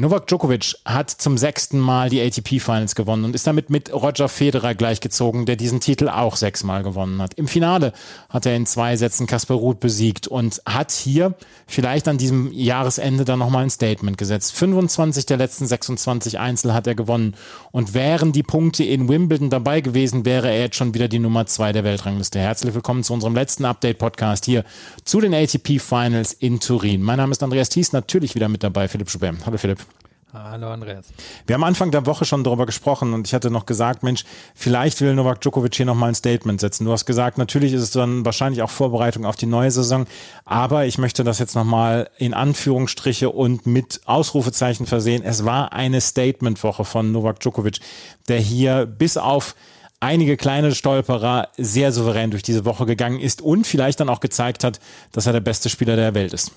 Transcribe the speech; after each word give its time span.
Novak 0.00 0.28
Djokovic 0.28 0.76
hat 0.84 1.10
zum 1.10 1.36
sechsten 1.36 1.80
Mal 1.80 2.08
die 2.08 2.20
ATP 2.20 2.60
Finals 2.60 2.94
gewonnen 2.94 3.24
und 3.24 3.34
ist 3.34 3.48
damit 3.48 3.68
mit 3.68 3.92
Roger 3.92 4.28
Federer 4.28 4.76
gleichgezogen, 4.76 5.44
der 5.44 5.56
diesen 5.56 5.80
Titel 5.80 6.08
auch 6.08 6.36
sechsmal 6.36 6.84
gewonnen 6.84 7.20
hat. 7.20 7.34
Im 7.34 7.48
Finale 7.48 7.92
hat 8.28 8.46
er 8.46 8.54
in 8.54 8.64
zwei 8.64 8.94
Sätzen 8.94 9.26
Kasper 9.26 9.56
Ruth 9.56 9.80
besiegt 9.80 10.28
und 10.28 10.62
hat 10.64 10.92
hier 10.92 11.34
vielleicht 11.66 12.06
an 12.06 12.16
diesem 12.16 12.52
Jahresende 12.52 13.24
dann 13.24 13.40
nochmal 13.40 13.64
ein 13.64 13.70
Statement 13.70 14.16
gesetzt. 14.16 14.52
25 14.52 15.26
der 15.26 15.36
letzten 15.36 15.66
26 15.66 16.38
Einzel 16.38 16.74
hat 16.74 16.86
er 16.86 16.94
gewonnen 16.94 17.34
und 17.72 17.92
wären 17.92 18.30
die 18.30 18.44
Punkte 18.44 18.84
in 18.84 19.08
Wimbledon 19.08 19.50
dabei 19.50 19.80
gewesen, 19.80 20.24
wäre 20.24 20.48
er 20.48 20.60
jetzt 20.60 20.76
schon 20.76 20.94
wieder 20.94 21.08
die 21.08 21.18
Nummer 21.18 21.46
zwei 21.46 21.72
der 21.72 21.82
Weltrangliste. 21.82 22.38
Herzlich 22.38 22.72
willkommen 22.72 23.02
zu 23.02 23.14
unserem 23.14 23.34
letzten 23.34 23.64
Update-Podcast 23.64 24.44
hier 24.44 24.64
zu 25.04 25.20
den 25.20 25.34
ATP 25.34 25.80
Finals 25.80 26.34
in 26.34 26.60
Turin. 26.60 27.02
Mein 27.02 27.16
Name 27.16 27.32
ist 27.32 27.42
Andreas 27.42 27.68
Thies, 27.68 27.92
natürlich 27.92 28.36
wieder 28.36 28.48
mit 28.48 28.62
dabei, 28.62 28.86
Philipp 28.86 29.10
Schubert. 29.10 29.44
Hallo 29.44 29.58
Philipp. 29.58 29.87
Hallo 30.30 30.70
Andreas. 30.70 31.06
Wir 31.46 31.54
haben 31.54 31.64
Anfang 31.64 31.90
der 31.90 32.04
Woche 32.04 32.26
schon 32.26 32.44
darüber 32.44 32.66
gesprochen 32.66 33.14
und 33.14 33.26
ich 33.26 33.32
hatte 33.32 33.50
noch 33.50 33.64
gesagt, 33.64 34.02
Mensch, 34.02 34.24
vielleicht 34.54 35.00
will 35.00 35.14
Novak 35.14 35.40
Djokovic 35.40 35.74
hier 35.74 35.86
nochmal 35.86 36.10
ein 36.10 36.14
Statement 36.14 36.60
setzen. 36.60 36.84
Du 36.84 36.92
hast 36.92 37.06
gesagt, 37.06 37.38
natürlich 37.38 37.72
ist 37.72 37.80
es 37.80 37.92
dann 37.92 38.26
wahrscheinlich 38.26 38.60
auch 38.60 38.68
Vorbereitung 38.68 39.24
auf 39.24 39.36
die 39.36 39.46
neue 39.46 39.70
Saison, 39.70 40.06
aber 40.44 40.84
ich 40.84 40.98
möchte 40.98 41.24
das 41.24 41.38
jetzt 41.38 41.54
nochmal 41.54 42.10
in 42.18 42.34
Anführungsstriche 42.34 43.30
und 43.30 43.66
mit 43.66 44.02
Ausrufezeichen 44.04 44.84
versehen. 44.84 45.22
Es 45.24 45.46
war 45.46 45.72
eine 45.72 45.98
Statementwoche 46.02 46.84
von 46.84 47.10
Novak 47.10 47.40
Djokovic, 47.40 47.80
der 48.28 48.38
hier 48.38 48.84
bis 48.84 49.16
auf 49.16 49.54
einige 49.98 50.36
kleine 50.36 50.74
Stolperer 50.74 51.48
sehr 51.56 51.90
souverän 51.90 52.30
durch 52.30 52.42
diese 52.42 52.66
Woche 52.66 52.84
gegangen 52.84 53.18
ist 53.18 53.40
und 53.40 53.66
vielleicht 53.66 54.00
dann 54.00 54.10
auch 54.10 54.20
gezeigt 54.20 54.62
hat, 54.62 54.78
dass 55.12 55.26
er 55.26 55.32
der 55.32 55.40
beste 55.40 55.70
Spieler 55.70 55.96
der 55.96 56.14
Welt 56.14 56.34
ist. 56.34 56.52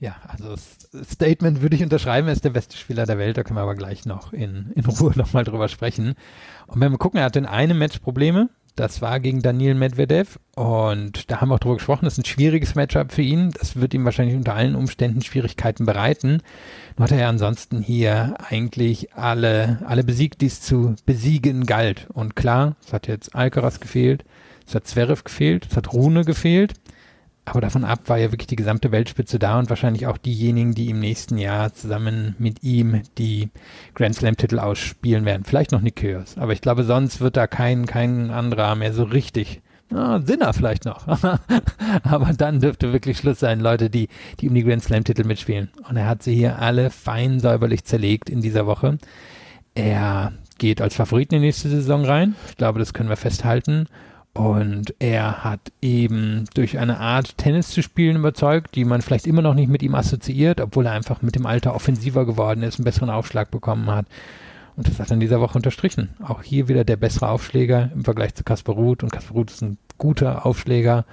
Ja, 0.00 0.16
also 0.28 0.54
Statement 1.04 1.62
würde 1.62 1.76
ich 1.76 1.82
unterschreiben, 1.82 2.28
er 2.28 2.34
ist 2.34 2.44
der 2.44 2.50
beste 2.50 2.76
Spieler 2.76 3.06
der 3.06 3.18
Welt, 3.18 3.36
da 3.36 3.42
können 3.42 3.56
wir 3.56 3.62
aber 3.62 3.74
gleich 3.74 4.04
noch 4.04 4.32
in, 4.32 4.72
in 4.74 4.84
Ruhe 4.84 5.12
nochmal 5.16 5.44
drüber 5.44 5.68
sprechen. 5.68 6.14
Und 6.66 6.80
wenn 6.80 6.92
wir 6.92 6.98
gucken, 6.98 7.18
er 7.18 7.24
hatte 7.24 7.38
in 7.38 7.46
einem 7.46 7.78
Match 7.78 7.98
Probleme, 8.00 8.50
das 8.76 9.02
war 9.02 9.20
gegen 9.20 9.42
Daniel 9.42 9.74
Medvedev 9.74 10.38
und 10.56 11.30
da 11.30 11.40
haben 11.40 11.50
wir 11.50 11.56
auch 11.56 11.60
drüber 11.60 11.76
gesprochen, 11.76 12.06
das 12.06 12.14
ist 12.14 12.20
ein 12.20 12.24
schwieriges 12.24 12.74
Matchup 12.74 13.12
für 13.12 13.22
ihn, 13.22 13.50
das 13.58 13.76
wird 13.76 13.92
ihm 13.92 14.04
wahrscheinlich 14.04 14.34
unter 14.36 14.54
allen 14.54 14.74
Umständen 14.74 15.20
Schwierigkeiten 15.20 15.84
bereiten. 15.84 16.40
Nur 16.96 17.04
hat 17.04 17.12
er 17.12 17.20
ja 17.20 17.28
ansonsten 17.28 17.82
hier 17.82 18.34
eigentlich 18.48 19.12
alle, 19.14 19.80
alle 19.86 20.04
besiegt, 20.04 20.40
die 20.40 20.46
es 20.46 20.62
zu 20.62 20.94
besiegen 21.04 21.66
galt. 21.66 22.06
Und 22.12 22.34
klar, 22.34 22.76
es 22.84 22.92
hat 22.92 23.08
jetzt 23.08 23.34
Alcaraz 23.34 23.80
gefehlt, 23.80 24.24
es 24.66 24.74
hat 24.74 24.86
Zverev 24.86 25.22
gefehlt, 25.24 25.66
es 25.70 25.76
hat 25.76 25.92
Rune 25.92 26.24
gefehlt. 26.24 26.74
Aber 27.44 27.60
davon 27.60 27.84
ab 27.84 28.00
war 28.06 28.18
ja 28.18 28.30
wirklich 28.30 28.46
die 28.46 28.56
gesamte 28.56 28.92
Weltspitze 28.92 29.38
da 29.38 29.58
und 29.58 29.68
wahrscheinlich 29.68 30.06
auch 30.06 30.16
diejenigen, 30.16 30.74
die 30.74 30.90
im 30.90 31.00
nächsten 31.00 31.38
Jahr 31.38 31.72
zusammen 31.74 32.36
mit 32.38 32.62
ihm 32.62 33.02
die 33.18 33.50
Grand 33.94 34.14
Slam-Titel 34.14 34.60
ausspielen 34.60 35.24
werden. 35.24 35.42
Vielleicht 35.44 35.72
noch 35.72 35.80
Nick 35.80 35.96
Kyrgios. 35.96 36.38
Aber 36.38 36.52
ich 36.52 36.60
glaube, 36.60 36.84
sonst 36.84 37.20
wird 37.20 37.36
da 37.36 37.48
kein, 37.48 37.86
kein 37.86 38.30
anderer 38.30 38.76
mehr 38.76 38.92
so 38.94 39.02
richtig. 39.02 39.60
Ah, 39.92 40.20
Sinner 40.24 40.52
vielleicht 40.52 40.84
noch. 40.84 41.06
Aber 42.04 42.32
dann 42.32 42.60
dürfte 42.60 42.92
wirklich 42.92 43.18
Schluss 43.18 43.40
sein, 43.40 43.60
Leute, 43.60 43.90
die, 43.90 44.08
die 44.40 44.48
um 44.48 44.54
die 44.54 44.62
Grand 44.62 44.82
Slam-Titel 44.82 45.24
mitspielen. 45.24 45.70
Und 45.88 45.96
er 45.96 46.06
hat 46.06 46.22
sie 46.22 46.34
hier 46.34 46.60
alle 46.60 46.90
fein 46.90 47.40
säuberlich 47.40 47.84
zerlegt 47.84 48.30
in 48.30 48.40
dieser 48.40 48.66
Woche. 48.66 48.98
Er 49.74 50.32
geht 50.58 50.80
als 50.80 50.94
Favorit 50.94 51.32
in 51.32 51.40
die 51.40 51.46
nächste 51.46 51.68
Saison 51.68 52.04
rein. 52.04 52.36
Ich 52.48 52.56
glaube, 52.56 52.78
das 52.78 52.94
können 52.94 53.08
wir 53.08 53.16
festhalten. 53.16 53.86
Und 54.34 54.94
er 54.98 55.44
hat 55.44 55.60
eben 55.82 56.46
durch 56.54 56.78
eine 56.78 56.98
Art 56.98 57.36
Tennis 57.36 57.68
zu 57.68 57.82
spielen 57.82 58.16
überzeugt, 58.16 58.74
die 58.74 58.86
man 58.86 59.02
vielleicht 59.02 59.26
immer 59.26 59.42
noch 59.42 59.52
nicht 59.52 59.68
mit 59.68 59.82
ihm 59.82 59.94
assoziiert, 59.94 60.60
obwohl 60.60 60.86
er 60.86 60.92
einfach 60.92 61.20
mit 61.20 61.34
dem 61.34 61.44
Alter 61.44 61.74
offensiver 61.74 62.24
geworden 62.24 62.62
ist, 62.62 62.78
einen 62.78 62.84
besseren 62.84 63.10
Aufschlag 63.10 63.50
bekommen 63.50 63.90
hat. 63.90 64.06
Und 64.74 64.88
das 64.88 64.98
hat 64.98 65.10
er 65.10 65.14
in 65.14 65.20
dieser 65.20 65.40
Woche 65.40 65.58
unterstrichen. 65.58 66.10
Auch 66.22 66.42
hier 66.42 66.68
wieder 66.68 66.84
der 66.84 66.96
bessere 66.96 67.28
Aufschläger 67.28 67.90
im 67.94 68.04
Vergleich 68.04 68.34
zu 68.34 68.42
Kasper 68.42 68.72
Ruth. 68.72 69.02
Und 69.02 69.12
Kasper 69.12 69.34
Ruth 69.34 69.50
ist 69.50 69.62
ein 69.62 69.76
guter 69.98 70.46
Aufschläger. 70.46 71.04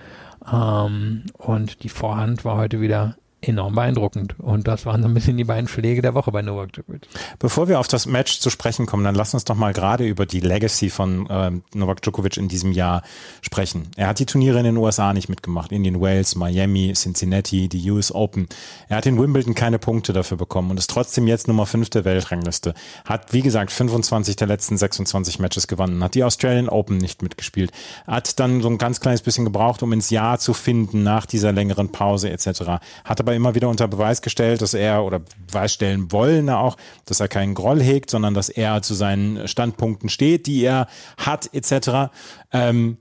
Ähm, 0.52 1.24
und 1.34 1.84
die 1.84 1.90
Vorhand 1.90 2.46
war 2.46 2.56
heute 2.56 2.80
wieder 2.80 3.18
enorm 3.42 3.76
beeindruckend. 3.76 4.36
Und 4.40 4.68
das 4.68 4.86
waren 4.86 5.02
so 5.02 5.08
ein 5.08 5.14
bisschen 5.14 5.38
die 5.38 5.44
beiden 5.44 5.68
Schläge 5.68 6.02
der 6.02 6.14
Woche 6.14 6.32
bei 6.32 6.42
Novak 6.42 6.74
Djokovic. 6.74 7.08
Bevor 7.40 7.68
wir 7.68 7.80
auf 7.80 7.88
das 7.88 8.06
Match 8.06 8.40
zu 8.40 8.50
sprechen 8.50 8.86
kommen, 8.86 9.04
dann 9.04 9.16
lass 9.16 9.34
uns 9.34 9.46
doch 9.46 9.56
mal 9.56 9.74
gerade 9.74 10.06
über 10.06 10.26
die 10.26 10.42
Legacy 10.42 10.90
von 10.90 11.28
ähm, 11.30 11.64
Novak 11.74 12.02
Djokovic 12.02 12.38
in 12.38 12.50
diesem 12.50 12.72
Jahr 12.72 13.02
sprechen. 13.42 13.88
Er 13.96 14.08
hat 14.08 14.20
die 14.20 14.26
Turniere 14.26 14.60
in 14.60 14.66
den 14.66 14.78
USA 14.78 15.14
nicht 15.14 15.30
mitgemacht. 15.30 15.72
Indian 15.72 16.02
Wales, 16.02 16.36
Miami, 16.36 16.94
Cincinnati, 16.94 17.70
die 17.70 17.90
US 17.92 18.14
Open. 18.14 18.48
Er 18.90 18.98
hat 18.98 19.06
in 19.06 19.18
Wimbledon 19.18 19.56
keine 19.56 19.80
Punkte 19.80 20.12
dafür 20.12 20.38
bekommen 20.38 20.72
und 20.72 20.78
ist 20.78 20.90
trotzdem 20.90 21.28
jetzt 21.28 21.48
Nummer 21.48 21.66
5 21.66 21.90
der 21.90 22.06
Weltrangliste. 22.06 22.74
Hat, 23.06 23.32
wie 23.32 23.42
gesagt, 23.42 23.72
25 23.72 24.36
der 24.36 24.48
letzten 24.48 24.78
26 24.78 25.40
Matches 25.40 25.68
gewonnen. 25.68 26.04
Hat 26.04 26.16
die 26.16 26.24
Australian 26.24 26.68
Open 26.68 26.98
nicht 26.98 27.22
mitgespielt. 27.22 27.72
Hat 28.06 28.40
dann 28.40 28.62
so 28.62 28.70
ein 28.70 28.78
ganz 28.78 29.00
kleines 29.00 29.22
bisschen 29.22 29.46
gebraucht, 29.46 29.82
um 29.82 29.94
ins 29.94 30.10
Jahr 30.10 30.40
zu 30.40 30.54
finden 30.54 31.04
nach 31.04 31.26
dieser 31.26 31.54
längeren 31.54 31.92
Pause 31.92 32.30
etc. 32.30 32.82
Hat 33.04 33.20
aber 33.20 33.29
aber 33.30 33.36
immer 33.36 33.54
wieder 33.54 33.70
unter 33.70 33.88
Beweis 33.88 34.24
gestellt, 34.24 34.64
dass 34.64 34.74
er 34.74 35.04
oder 35.04 35.20
Beweis 35.20 35.74
stellen 35.74 36.12
wollen 36.12 36.50
auch, 36.50 36.78
dass 37.06 37.20
er 37.20 37.28
keinen 37.28 37.54
Groll 37.54 37.82
hegt, 37.82 38.10
sondern 38.10 38.34
dass 38.34 38.50
er 38.50 38.82
zu 38.82 38.96
seinen 38.96 39.48
Standpunkten 39.48 40.10
steht, 40.10 40.48
die 40.48 40.64
er 40.64 40.88
hat 41.18 41.54
etc. 41.54 42.12
Ähm, 42.52 42.98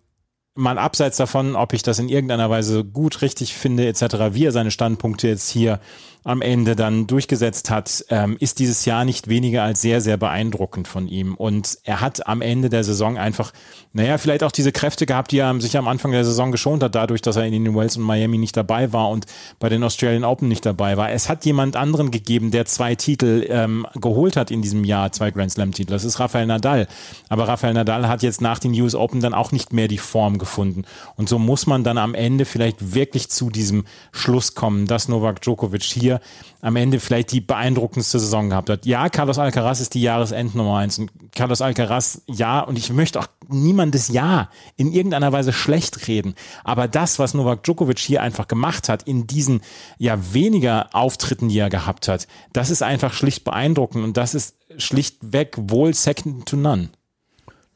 mal 0.59 0.77
abseits 0.79 1.17
davon, 1.17 1.55
ob 1.55 1.73
ich 1.73 1.83
das 1.83 1.99
in 1.99 2.09
irgendeiner 2.09 2.51
Weise 2.51 2.85
gut, 2.85 3.23
richtig 3.23 3.55
finde 3.55 3.87
etc., 3.87 4.03
wie 4.33 4.45
er 4.45 4.53
seine 4.53 4.71
Standpunkte 4.71 5.29
jetzt 5.29 5.49
hier 5.49 5.81
am 6.25 6.43
Ende 6.43 6.77
dann 6.77 7.07
durchgesetzt 7.07 7.71
hat, 7.71 8.05
ähm, 8.11 8.37
ist 8.39 8.59
dieses 8.59 8.85
Jahr 8.85 9.05
nicht 9.05 9.29
weniger 9.29 9.63
als 9.63 9.81
sehr, 9.81 10.01
sehr 10.01 10.17
beeindruckend 10.17 10.87
von 10.87 11.09
ihm. 11.09 11.35
Und 11.35 11.79
er 11.85 12.01
hat 12.01 12.27
am 12.27 12.43
Ende 12.43 12.69
der 12.69 12.85
Saison 12.85 13.17
einfach, 13.17 13.53
naja, 13.93 14.19
vielleicht 14.19 14.43
auch 14.43 14.53
diese 14.53 14.73
Kräfte 14.73 15.07
gehabt, 15.07 15.33
die 15.33 15.39
er 15.39 15.59
sich 15.61 15.79
am 15.79 15.89
Anfang 15.89 16.13
der 16.13 16.25
Saison 16.25 16.53
geschont 16.53 16.83
hat, 16.83 16.95
dadurch, 16.95 17.23
dass 17.23 17.37
er 17.37 17.45
in 17.45 17.65
den 17.65 17.75
Wells 17.75 17.97
und 17.97 18.03
Miami 18.03 18.37
nicht 18.37 18.57
dabei 18.57 18.93
war 18.93 19.09
und 19.09 19.27
bei 19.59 19.69
den 19.69 19.83
Australian 19.83 20.25
Open 20.25 20.49
nicht 20.49 20.67
dabei 20.67 20.97
war. 20.97 21.11
Es 21.11 21.29
hat 21.29 21.45
jemand 21.45 21.77
anderen 21.77 22.11
gegeben, 22.11 22.51
der 22.51 22.67
zwei 22.67 22.95
Titel 22.95 23.47
ähm, 23.49 23.87
geholt 23.95 24.37
hat 24.37 24.51
in 24.51 24.61
diesem 24.61 24.85
Jahr, 24.85 25.13
zwei 25.13 25.31
Grand 25.31 25.53
Slam-Titel. 25.53 25.93
Das 25.93 26.05
ist 26.05 26.21
Rafael 26.21 26.47
Nadal. 26.47 26.89
Aber 27.29 27.49
Rafael 27.49 27.75
Nadal 27.75 28.09
hat 28.09 28.23
jetzt 28.23 28.43
nach 28.43 28.59
den 28.59 28.79
US 28.81 28.95
Open 28.95 29.21
dann 29.21 29.35
auch 29.35 29.53
nicht 29.53 29.73
mehr 29.73 29.89
die 29.89 29.99
Form 29.99 30.37
gefunden. 30.37 30.48
Und 30.57 31.29
so 31.29 31.39
muss 31.39 31.67
man 31.67 31.85
dann 31.85 31.99
am 31.99 32.15
Ende 32.15 32.45
vielleicht 32.45 32.95
wirklich 32.95 33.29
zu 33.29 33.51
diesem 33.51 33.85
Schluss 34.13 34.55
kommen, 34.55 34.87
dass 34.87 35.09
Novak 35.09 35.43
Djokovic 35.43 35.83
hier 35.83 36.21
am 36.61 36.77
Ende 36.77 37.01
vielleicht 37.01 37.33
die 37.33 37.41
beeindruckendste 37.41 38.19
Saison 38.19 38.51
gehabt 38.51 38.71
hat. 38.71 38.87
Ja, 38.87 39.09
Carlos 39.09 39.39
Alcaraz 39.39 39.81
ist 39.81 39.95
die 39.95 40.03
Jahresendnummer 40.03 40.79
eins 40.79 40.99
und 40.99 41.11
Carlos 41.35 41.61
Alcaraz, 41.61 42.23
ja, 42.27 42.61
und 42.61 42.79
ich 42.79 42.93
möchte 42.93 43.21
auch 43.21 43.29
niemandes 43.49 44.09
Ja 44.09 44.51
in 44.77 44.93
irgendeiner 44.93 45.33
Weise 45.33 45.53
schlecht 45.53 46.09
reden. 46.09 46.35
Aber 46.65 46.89
das, 46.89 47.19
was 47.19 47.35
Novak 47.35 47.63
Djokovic 47.65 47.99
hier 47.99 48.23
einfach 48.23 48.49
gemacht 48.49 48.89
hat 48.89 49.05
in 49.05 49.27
diesen 49.27 49.61
ja 49.99 50.19
weniger 50.33 50.89
Auftritten, 50.93 51.49
die 51.49 51.59
er 51.59 51.71
gehabt 51.71 52.09
hat, 52.09 52.27
das 52.53 52.71
ist 52.71 52.83
einfach 52.83 53.13
schlicht 53.13 53.45
beeindruckend 53.45 54.05
und 54.05 54.17
das 54.17 54.35
ist 54.35 54.57
schlichtweg 54.77 55.57
wohl 55.57 55.95
second 55.95 56.47
to 56.47 56.57
none. 56.57 56.91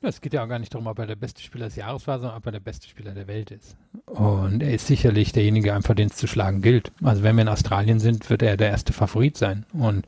Ja, 0.02 0.08
es 0.08 0.20
geht 0.20 0.34
ja 0.34 0.42
auch 0.42 0.48
gar 0.48 0.58
nicht 0.58 0.74
darum, 0.74 0.88
ob 0.88 0.98
er 0.98 1.06
der 1.06 1.14
beste 1.14 1.40
Spieler 1.42 1.66
des 1.66 1.76
Jahres 1.76 2.08
war, 2.08 2.18
sondern 2.18 2.36
ob 2.36 2.44
er 2.44 2.52
der 2.52 2.60
beste 2.60 2.88
Spieler 2.88 3.12
der 3.12 3.28
Welt 3.28 3.52
ist. 3.52 3.76
Und 4.06 4.60
er 4.60 4.74
ist 4.74 4.88
sicherlich 4.88 5.30
derjenige, 5.32 5.72
einfach 5.74 5.94
den 5.94 6.08
es 6.08 6.16
zu 6.16 6.26
schlagen 6.26 6.60
gilt. 6.60 6.90
Also 7.04 7.22
wenn 7.22 7.36
wir 7.36 7.42
in 7.42 7.48
Australien 7.48 8.00
sind, 8.00 8.28
wird 8.28 8.42
er 8.42 8.56
der 8.56 8.70
erste 8.70 8.92
Favorit 8.92 9.38
sein. 9.38 9.64
Und 9.72 10.04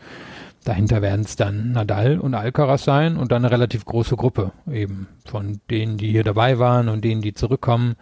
dahinter 0.64 1.00
werden 1.00 1.24
es 1.24 1.36
dann 1.36 1.70
Nadal 1.70 2.18
und 2.18 2.34
Alcaraz 2.34 2.82
sein 2.82 3.16
und 3.16 3.30
dann 3.30 3.44
eine 3.44 3.52
relativ 3.52 3.84
große 3.84 4.16
Gruppe 4.16 4.50
eben 4.68 5.06
von 5.26 5.60
denen, 5.70 5.96
die 5.96 6.10
hier 6.10 6.24
dabei 6.24 6.58
waren 6.58 6.88
und 6.88 7.04
denen, 7.04 7.22
die 7.22 7.32
zurückkommen. 7.32 7.94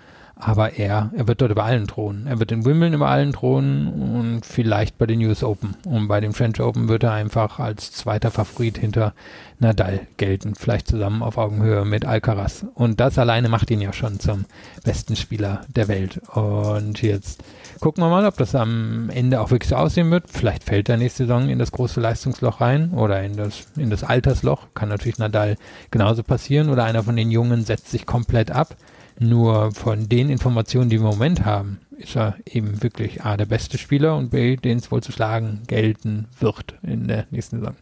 Aber 0.45 0.77
er, 0.77 1.13
er 1.17 1.29
wird 1.29 1.41
dort 1.41 1.53
über 1.53 1.63
allen 1.63 1.87
thronen. 1.87 2.27
Er 2.27 2.41
wird 2.41 2.51
in 2.51 2.65
Wimbledon 2.65 2.95
über 2.95 3.09
allen 3.09 3.33
thronen 3.33 3.87
und 3.89 4.45
vielleicht 4.45 4.99
bei 4.99 5.07
den 5.07 5.25
US 5.25 5.45
Open. 5.45 5.77
Und 5.87 6.09
bei 6.09 6.21
den 6.21 6.33
French 6.33 6.61
Open 6.61 6.89
wird 6.89 7.05
er 7.05 7.13
einfach 7.13 7.61
als 7.61 7.93
zweiter 7.93 8.33
Favorit 8.33 8.77
hinter 8.77 9.15
Nadal 9.61 10.01
gelten. 10.17 10.57
Vielleicht 10.57 10.89
zusammen 10.89 11.23
auf 11.23 11.39
Augenhöhe 11.39 11.85
mit 11.85 12.05
Alcaraz. 12.05 12.67
Und 12.75 12.99
das 12.99 13.19
alleine 13.19 13.49
macht 13.49 13.71
ihn 13.71 13.81
ja 13.81 13.93
schon 13.93 14.19
zum 14.19 14.47
besten 14.83 15.15
Spieler 15.15 15.61
der 15.69 15.87
Welt. 15.87 16.21
Und 16.35 17.03
jetzt 17.03 17.45
gucken 17.79 18.03
wir 18.03 18.11
mal, 18.11 18.27
ob 18.27 18.37
das 18.37 18.57
am 18.57 19.11
Ende 19.11 19.41
auch 19.41 19.53
wirklich 19.53 19.71
so 19.71 19.77
aussehen 19.77 20.11
wird. 20.11 20.25
Vielleicht 20.27 20.65
fällt 20.65 20.89
er 20.89 20.97
nächste 20.97 21.23
Saison 21.23 21.51
in 21.51 21.61
das 21.61 21.71
große 21.71 22.01
Leistungsloch 22.01 22.61
rein 22.61 22.91
oder 22.91 23.23
in 23.23 23.37
das, 23.37 23.69
in 23.77 23.91
das 23.91 24.03
Altersloch. 24.03 24.67
Kann 24.75 24.89
natürlich 24.89 25.19
Nadal 25.19 25.57
genauso 25.93 26.25
passieren. 26.25 26.69
Oder 26.69 26.83
einer 26.83 27.05
von 27.05 27.15
den 27.15 27.31
Jungen 27.31 27.65
setzt 27.65 27.93
sich 27.93 28.07
komplett 28.07 28.51
ab. 28.51 28.77
Nur 29.23 29.73
von 29.73 30.09
den 30.09 30.31
Informationen, 30.31 30.91
die 30.91 30.99
wir 31.01 31.05
im 31.09 31.15
Moment 31.15 31.45
haben, 31.45 31.79
ist 31.97 32.17
er 32.17 32.37
eben 32.45 32.83
wirklich 32.83 33.23
A, 33.25 33.37
der 33.37 33.47
beste 33.47 33.79
Spieler 33.79 34.17
und 34.17 34.31
B, 34.31 34.57
den 34.57 34.79
es 34.79 34.91
wohl 34.91 35.03
zu 35.03 35.13
schlagen 35.13 35.63
gelten 35.69 36.27
wird 36.41 36.75
in 36.83 37.07
der 37.07 37.27
nächsten 37.31 37.61
Saison. 37.61 37.77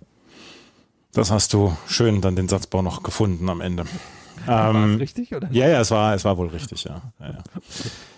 Das 1.13 1.31
hast 1.31 1.55
du 1.55 1.77
schön 1.89 2.21
dann 2.21 2.37
den 2.37 2.49
Satzbau 2.49 2.83
noch 2.83 3.03
gefunden 3.03 3.49
am 3.49 3.61
Ende. 3.61 3.85
War 4.47 4.75
Ähm, 4.75 4.93
das 4.93 5.01
richtig, 5.01 5.35
oder? 5.35 5.49
Ja, 5.51 5.67
ja, 5.69 5.81
es 5.81 5.91
war, 5.91 6.15
es 6.15 6.25
war 6.25 6.37
wohl 6.37 6.49
richtig, 6.49 6.85
ja. 6.85 7.01
ja, 7.21 7.27
ja. 7.27 7.39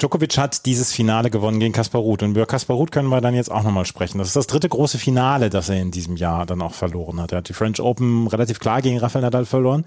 Djokovic 0.00 0.38
hat 0.38 0.64
dieses 0.64 0.92
Finale 0.92 1.28
gewonnen 1.28 1.58
gegen 1.58 1.72
Kaspar 1.72 2.00
Ruth. 2.00 2.22
Und 2.22 2.30
über 2.30 2.46
Kaspar 2.46 2.76
Ruth 2.76 2.92
können 2.92 3.08
wir 3.08 3.20
dann 3.20 3.34
jetzt 3.34 3.50
auch 3.50 3.64
nochmal 3.64 3.84
sprechen. 3.84 4.18
Das 4.18 4.28
ist 4.28 4.36
das 4.36 4.46
dritte 4.46 4.68
große 4.68 4.96
Finale, 4.96 5.50
das 5.50 5.70
er 5.70 5.80
in 5.80 5.90
diesem 5.90 6.14
Jahr 6.14 6.46
dann 6.46 6.62
auch 6.62 6.74
verloren 6.74 7.20
hat. 7.20 7.32
Er 7.32 7.38
hat 7.38 7.48
die 7.48 7.52
French 7.52 7.80
Open 7.80 8.28
relativ 8.28 8.60
klar 8.60 8.80
gegen 8.80 8.98
Rafael 8.98 9.24
Nadal 9.24 9.44
verloren. 9.44 9.84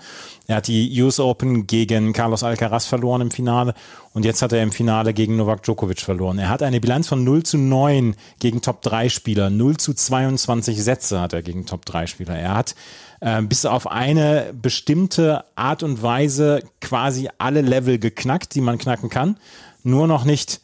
Er 0.48 0.58
hat 0.58 0.68
die 0.68 1.02
US 1.02 1.22
Open 1.22 1.66
gegen 1.66 2.12
Carlos 2.12 2.44
Alcaraz 2.44 2.88
verloren 2.88 3.22
im 3.22 3.32
Finale. 3.32 3.74
Und 4.12 4.26
jetzt 4.26 4.42
hat 4.42 4.52
er 4.52 4.62
im 4.62 4.74
Finale 4.74 5.14
gegen 5.14 5.38
Novak 5.38 5.64
Djokovic 5.64 6.02
verloren. 6.02 6.40
Er 6.40 6.50
hat 6.50 6.62
eine 6.62 6.82
Bilanz 6.82 7.08
von 7.08 7.24
0 7.24 7.44
zu 7.44 7.58
9 7.58 8.18
gegen 8.40 8.62
Top-3-Spieler. 8.62 9.50
0 9.50 9.78
zu 9.78 9.94
22 9.94 10.84
Sätze 10.84 11.22
hat 11.22 11.32
er 11.32 11.42
gegen 11.42 11.66
Top-3-Spieler. 11.66 12.38
Er 12.38 12.54
hat 12.56 12.76
äh, 13.22 13.42
bis 13.44 13.66
auf 13.66 13.90
eine 13.90 14.54
bestimmte 14.62 15.46
Art 15.56 15.84
und 15.84 16.04
Weise 16.04 16.64
quasi 16.82 17.30
alle 17.38 17.62
Level 17.62 17.98
geknackt, 17.98 18.56
die 18.56 18.62
man 18.62 18.78
knacken 18.78 19.10
kann. 19.10 19.38
Nur 19.84 20.08
noch 20.08 20.24
nicht 20.24 20.62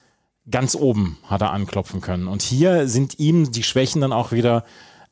ganz 0.49 0.75
oben 0.75 1.17
hat 1.23 1.41
er 1.41 1.51
anklopfen 1.51 2.01
können. 2.01 2.27
Und 2.27 2.41
hier 2.41 2.87
sind 2.87 3.19
ihm 3.19 3.51
die 3.51 3.63
Schwächen 3.63 4.01
dann 4.01 4.13
auch 4.13 4.31
wieder 4.31 4.63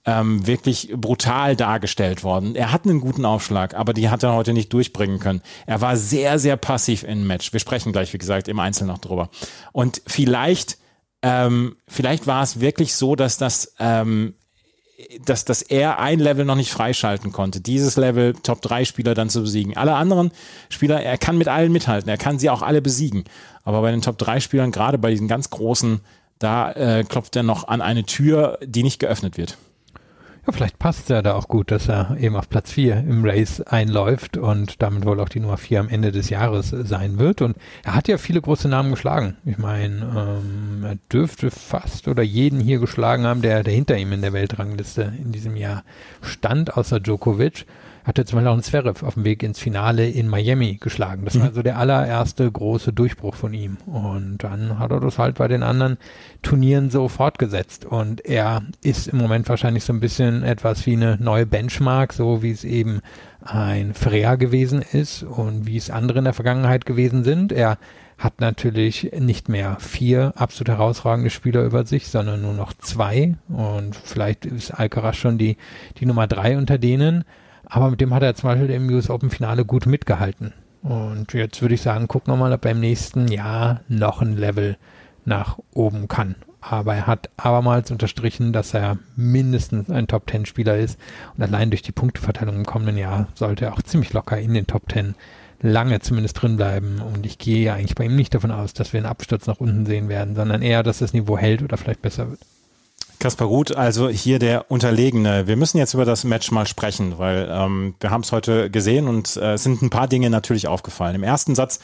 ähm, 0.06 0.46
wirklich 0.46 0.94
brutal 0.96 1.56
dargestellt 1.56 2.24
worden. 2.24 2.56
Er 2.56 2.72
hat 2.72 2.86
einen 2.86 3.02
guten 3.02 3.26
Aufschlag, 3.26 3.74
aber 3.74 3.94
die 3.94 4.10
hat 4.10 4.24
er 4.24 4.34
heute 4.34 4.54
nicht 4.54 4.72
durchbringen 4.72 5.20
können. 5.20 5.42
Er 5.66 5.82
war 5.82 5.98
sehr, 5.98 6.38
sehr 6.40 6.58
passiv 6.58 7.04
im 7.04 7.26
Match. 7.28 7.52
Wir 7.52 7.60
sprechen 7.60 7.92
gleich, 7.92 8.14
wie 8.14 8.20
gesagt, 8.20 8.48
im 8.48 8.60
Einzelnen 8.60 8.92
noch 8.92 9.00
drüber. 9.00 9.30
Und 9.72 10.02
vielleicht, 10.06 10.78
ähm, 11.22 11.76
vielleicht 11.88 12.28
war 12.28 12.44
es 12.44 12.60
wirklich 12.60 12.94
so, 12.96 13.16
dass 13.16 13.38
das 13.38 13.74
ähm, 13.80 14.36
dass, 15.26 15.44
dass 15.46 15.62
er 15.62 16.00
ein 16.00 16.20
Level 16.20 16.46
noch 16.46 16.56
nicht 16.56 16.72
freischalten 16.72 17.32
konnte. 17.32 17.60
Dieses 17.60 17.98
Level, 17.98 18.34
Top 18.34 18.62
3 18.62 18.86
Spieler 18.86 19.14
dann 19.14 19.30
zu 19.30 19.42
besiegen. 19.42 19.76
Alle 19.76 19.96
anderen 19.96 20.32
Spieler, 20.70 21.02
er 21.02 21.18
kann 21.18 21.38
mit 21.38 21.48
allen 21.48 21.72
mithalten. 21.72 22.10
Er 22.10 22.18
kann 22.18 22.40
sie 22.40 22.50
auch 22.50 22.62
alle 22.62 22.82
besiegen. 22.82 23.26
Aber 23.64 23.82
bei 23.82 23.92
den 23.92 24.02
Top 24.02 24.18
3 24.18 24.40
Spielern, 24.40 24.72
gerade 24.72 24.98
bei 24.98 25.12
diesen 25.12 25.28
ganz 25.28 25.50
großen, 25.50 26.00
da 26.40 26.72
äh, 26.72 27.04
klopft 27.04 27.36
er 27.36 27.44
noch 27.44 27.68
an 27.68 27.82
eine 27.82 28.06
Tür, 28.06 28.58
die 28.64 28.84
nicht 28.84 29.00
geöffnet 29.00 29.38
wird. 29.38 29.58
Ja, 30.46 30.54
vielleicht 30.54 30.78
passt 30.78 31.10
ja 31.10 31.24
da 31.24 31.34
auch 31.34 31.48
gut, 31.48 31.72
dass 31.72 31.90
er 31.90 32.18
eben 32.20 32.36
auf 32.36 32.50
Platz 32.50 32.72
4 32.72 32.98
im 32.98 33.26
Race 33.26 33.62
einläuft 33.62 34.38
und 34.38 34.80
damit 34.82 35.06
wohl 35.06 35.20
auch 35.20 35.30
die 35.30 35.40
Nummer 35.40 35.58
4 35.58 35.80
am 35.80 35.90
Ende 35.90 36.12
des 36.12 36.30
Jahres 36.30 36.70
sein 36.70 37.18
wird. 37.18 37.42
Und 37.42 37.58
er 37.84 37.96
hat 37.96 38.08
ja 38.08 38.20
viele 38.20 38.42
große 38.42 38.68
Namen 38.68 38.92
geschlagen. 38.92 39.38
Ich 39.44 39.58
meine, 39.58 40.42
ähm, 40.46 40.84
er 40.84 40.98
dürfte 41.12 41.50
fast 41.50 42.08
oder 42.08 42.22
jeden 42.22 42.60
hier 42.60 42.78
geschlagen 42.78 43.26
haben, 43.26 43.42
der, 43.42 43.64
der 43.64 43.74
hinter 43.74 43.98
ihm 43.98 44.12
in 44.12 44.22
der 44.22 44.34
Weltrangliste 44.34 45.14
in 45.20 45.32
diesem 45.32 45.56
Jahr 45.56 45.84
stand, 46.22 46.78
außer 46.78 47.00
Djokovic. 47.00 47.66
Hatte 48.06 48.24
zum 48.24 48.38
Beispiel 48.38 48.50
auch 48.50 48.54
einen 48.54 48.62
Zverev 48.62 49.04
auf 49.04 49.16
dem 49.16 49.26
Weg 49.26 49.42
ins 49.42 49.60
Finale 49.60 50.08
in 50.08 50.28
Miami 50.28 50.76
geschlagen. 50.76 51.26
Das 51.26 51.40
war 51.40 51.48
also 51.48 51.64
der 51.64 51.80
allererste 51.80 52.50
große 52.52 52.94
Durchbruch 52.94 53.34
von 53.34 53.52
ihm. 53.54 53.78
Und 53.88 54.38
dann 54.44 54.78
hat 54.78 54.92
er 54.92 55.00
das 55.00 55.18
halt 55.18 55.38
bei 55.40 55.48
den 55.48 55.64
anderen 55.64 55.98
Turnieren 56.44 56.92
so 56.92 57.08
fortgesetzt. 57.08 57.84
Und 57.84 58.24
er 58.24 58.62
ist 58.84 59.08
im 59.08 59.18
Moment 59.18 59.50
wahrscheinlich 59.50 59.84
so 59.84 59.92
ein 59.92 60.00
bisschen 60.00 60.44
etwas 60.44 60.86
wie 60.86 60.94
eine 60.94 61.18
neue 61.20 61.48
Benchmark, 61.48 62.14
so 62.14 62.44
wie 62.44 62.52
es 62.52 62.64
eben 62.64 63.02
ein 63.42 63.96
Freya 63.96 64.36
gewesen 64.36 64.84
ist 64.84 65.24
und 65.24 65.66
wie 65.66 65.78
es 65.78 65.90
andere 65.90 66.20
in 66.20 66.26
der 66.26 66.34
Vergangenheit 66.34 66.86
gewesen 66.86 67.24
sind. 67.24 67.52
Er 67.52 67.80
hat 68.18 68.40
natürlich 68.40 69.12
nicht 69.20 69.50
mehr 69.50 69.78
vier 69.80 70.34
absolut 70.36 70.78
herausragende 70.78 71.30
Spieler 71.30 71.64
über 71.64 71.86
sich, 71.86 72.08
sondern 72.08 72.42
nur 72.42 72.54
noch 72.54 72.74
zwei. 72.74 73.36
Und 73.50 73.96
vielleicht 73.96 74.46
ist 74.46 74.72
Alcaraz 74.72 75.18
schon 75.18 75.38
die, 75.38 75.58
die 76.00 76.06
Nummer 76.06 76.28
drei 76.28 76.58
unter 76.58 76.78
denen. 76.78 77.26
Aber 77.76 77.90
mit 77.90 78.00
dem 78.00 78.14
hat 78.14 78.24
er 78.24 78.36
zum 78.36 78.48
Beispiel 78.48 78.70
im 78.70 78.88
US 78.88 79.10
Open 79.10 79.30
Finale 79.30 79.66
gut 79.66 79.86
mitgehalten. 79.86 80.54
Und 80.82 81.34
jetzt 81.34 81.62
würde 81.62 81.76
ich 81.76 81.82
sagen, 81.82 82.08
gucken 82.08 82.34
wir 82.34 82.38
mal, 82.38 82.54
ob 82.54 82.64
er 82.64 82.72
im 82.72 82.80
nächsten 82.80 83.28
Jahr 83.28 83.82
noch 83.90 84.22
ein 84.22 84.38
Level 84.38 84.78
nach 85.26 85.60
oben 85.74 86.08
kann. 86.08 86.36
Aber 86.62 86.96
er 86.96 87.06
hat 87.06 87.30
abermals 87.36 87.92
unterstrichen, 87.92 88.54
dass 88.54 88.74
er 88.74 88.98
mindestens 89.18 89.90
ein 89.90 90.08
Top 90.08 90.26
Ten 90.26 90.46
Spieler 90.46 90.78
ist. 90.78 90.98
Und 91.36 91.44
allein 91.44 91.70
durch 91.70 91.82
die 91.82 91.92
Punkteverteilung 91.92 92.56
im 92.56 92.66
kommenden 92.66 92.98
Jahr 92.98 93.28
sollte 93.34 93.66
er 93.66 93.74
auch 93.74 93.82
ziemlich 93.82 94.14
locker 94.14 94.40
in 94.40 94.54
den 94.54 94.68
Top 94.68 94.88
Ten 94.88 95.14
lange 95.60 96.00
zumindest 96.00 96.42
drin 96.42 96.56
bleiben. 96.56 97.02
Und 97.02 97.26
ich 97.26 97.40
gehe 97.40 97.66
ja 97.66 97.74
eigentlich 97.74 97.96
bei 97.96 98.06
ihm 98.06 98.16
nicht 98.16 98.34
davon 98.34 98.52
aus, 98.52 98.72
dass 98.74 98.94
wir 98.94 99.00
einen 99.00 99.08
Absturz 99.08 99.48
nach 99.48 99.60
unten 99.60 99.86
sehen 99.86 100.08
werden, 100.08 100.34
sondern 100.34 100.62
eher, 100.62 100.82
dass 100.82 101.00
das 101.00 101.12
Niveau 101.12 101.38
hält 101.38 101.62
oder 101.62 101.76
vielleicht 101.76 102.02
besser 102.02 102.30
wird. 102.30 102.40
Kaspar 103.26 103.48
Ruth, 103.48 103.76
also 103.76 104.08
hier 104.08 104.38
der 104.38 104.70
Unterlegene. 104.70 105.48
Wir 105.48 105.56
müssen 105.56 105.80
jetzt 105.80 105.96
über 105.96 106.06
das 106.06 106.26
Match 106.26 106.52
mal 106.52 106.68
sprechen, 106.68 107.18
weil 107.18 107.50
ähm, 107.52 107.96
wir 108.00 108.12
haben 108.12 108.22
es 108.22 108.32
heute 108.32 108.70
gesehen 108.70 109.08
und 109.08 109.36
äh, 109.38 109.54
es 109.54 109.64
sind 109.64 109.82
ein 109.82 109.90
paar 109.90 110.08
Dinge 110.08 110.30
natürlich 110.30 110.68
aufgefallen. 110.68 111.16
Im 111.16 111.24
ersten 111.24 111.56
Satz 111.56 111.80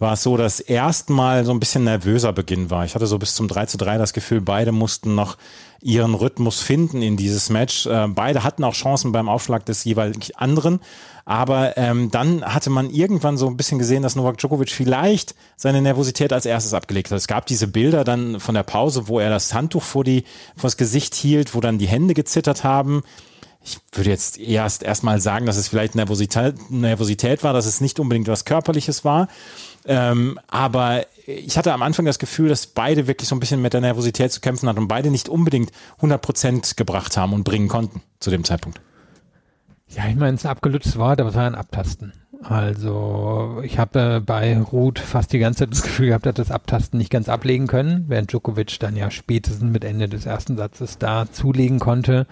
war 0.00 0.14
es 0.14 0.22
so, 0.22 0.36
dass 0.36 0.60
erstmal 0.60 1.44
so 1.44 1.52
ein 1.52 1.60
bisschen 1.60 1.84
nervöser 1.84 2.32
Beginn 2.32 2.70
war. 2.70 2.84
Ich 2.86 2.94
hatte 2.94 3.06
so 3.06 3.18
bis 3.18 3.34
zum 3.34 3.48
3 3.48 3.66
zu 3.66 3.76
3 3.76 3.98
das 3.98 4.14
Gefühl, 4.14 4.40
beide 4.40 4.72
mussten 4.72 5.14
noch 5.14 5.36
ihren 5.82 6.14
Rhythmus 6.14 6.60
finden 6.60 7.02
in 7.02 7.16
dieses 7.16 7.50
Match. 7.50 7.86
Äh, 7.86 8.08
beide 8.08 8.42
hatten 8.42 8.64
auch 8.64 8.74
Chancen 8.74 9.12
beim 9.12 9.28
Aufschlag 9.28 9.64
des 9.66 9.84
jeweils 9.84 10.34
anderen. 10.34 10.80
Aber 11.26 11.76
ähm, 11.76 12.10
dann 12.10 12.42
hatte 12.42 12.70
man 12.70 12.90
irgendwann 12.90 13.36
so 13.36 13.46
ein 13.46 13.56
bisschen 13.56 13.78
gesehen, 13.78 14.02
dass 14.02 14.16
Novak 14.16 14.38
Djokovic 14.38 14.70
vielleicht 14.70 15.34
seine 15.56 15.82
Nervosität 15.82 16.32
als 16.32 16.46
erstes 16.46 16.74
abgelegt 16.74 17.10
hat. 17.10 17.18
Es 17.18 17.28
gab 17.28 17.46
diese 17.46 17.68
Bilder 17.68 18.02
dann 18.02 18.40
von 18.40 18.54
der 18.54 18.62
Pause, 18.62 19.06
wo 19.06 19.20
er 19.20 19.28
das 19.30 19.52
Handtuch 19.52 19.82
vor, 19.82 20.02
die, 20.02 20.24
vor 20.56 20.68
das 20.68 20.78
Gesicht 20.78 21.14
hielt, 21.14 21.54
wo 21.54 21.60
dann 21.60 21.78
die 21.78 21.88
Hände 21.88 22.14
gezittert 22.14 22.64
haben. 22.64 23.02
Ich 23.62 23.78
würde 23.92 24.10
jetzt 24.10 24.38
erst 24.38 24.82
erstmal 24.82 25.20
sagen, 25.20 25.46
dass 25.46 25.56
es 25.56 25.68
vielleicht 25.68 25.94
Nervosität, 25.94 26.70
Nervosität 26.70 27.44
war, 27.44 27.52
dass 27.52 27.66
es 27.66 27.80
nicht 27.80 28.00
unbedingt 28.00 28.28
was 28.28 28.44
Körperliches 28.44 29.04
war. 29.04 29.28
Ähm, 29.84 30.38
aber 30.48 31.06
ich 31.26 31.56
hatte 31.58 31.72
am 31.72 31.82
Anfang 31.82 32.06
das 32.06 32.18
Gefühl, 32.18 32.48
dass 32.48 32.66
beide 32.66 33.06
wirklich 33.06 33.28
so 33.28 33.36
ein 33.36 33.40
bisschen 33.40 33.62
mit 33.62 33.72
der 33.72 33.80
Nervosität 33.80 34.32
zu 34.32 34.40
kämpfen 34.40 34.68
hatten 34.68 34.78
und 34.78 34.88
beide 34.88 35.10
nicht 35.10 35.28
unbedingt 35.28 35.72
100 35.96 36.20
Prozent 36.20 36.76
gebracht 36.76 37.16
haben 37.16 37.32
und 37.32 37.44
bringen 37.44 37.68
konnten 37.68 38.02
zu 38.18 38.30
dem 38.30 38.44
Zeitpunkt. 38.44 38.80
Ja, 39.88 40.06
ich 40.08 40.16
meine, 40.16 40.34
es 40.34 40.42
ist 40.42 40.46
ein 40.46 40.52
abgelutschtes 40.52 40.96
Wort, 40.96 41.20
aber 41.20 41.30
es 41.30 41.34
war 41.34 41.46
ein 41.46 41.54
Abtasten. 41.54 42.12
Also 42.42 43.60
ich 43.62 43.78
habe 43.78 44.16
äh, 44.16 44.20
bei 44.20 44.58
Ruth 44.58 44.98
fast 44.98 45.32
die 45.32 45.38
ganze 45.38 45.60
Zeit 45.60 45.72
das 45.72 45.82
Gefühl 45.82 46.08
gehabt, 46.08 46.24
dass 46.24 46.34
das 46.34 46.50
Abtasten 46.50 46.98
nicht 46.98 47.10
ganz 47.10 47.28
ablegen 47.28 47.66
können, 47.66 48.04
während 48.08 48.32
Djokovic 48.32 48.78
dann 48.80 48.96
ja 48.96 49.10
spätestens 49.10 49.70
mit 49.70 49.84
Ende 49.84 50.08
des 50.08 50.24
ersten 50.24 50.56
Satzes 50.56 50.96
da 50.98 51.30
zulegen 51.30 51.80
konnte. 51.80 52.26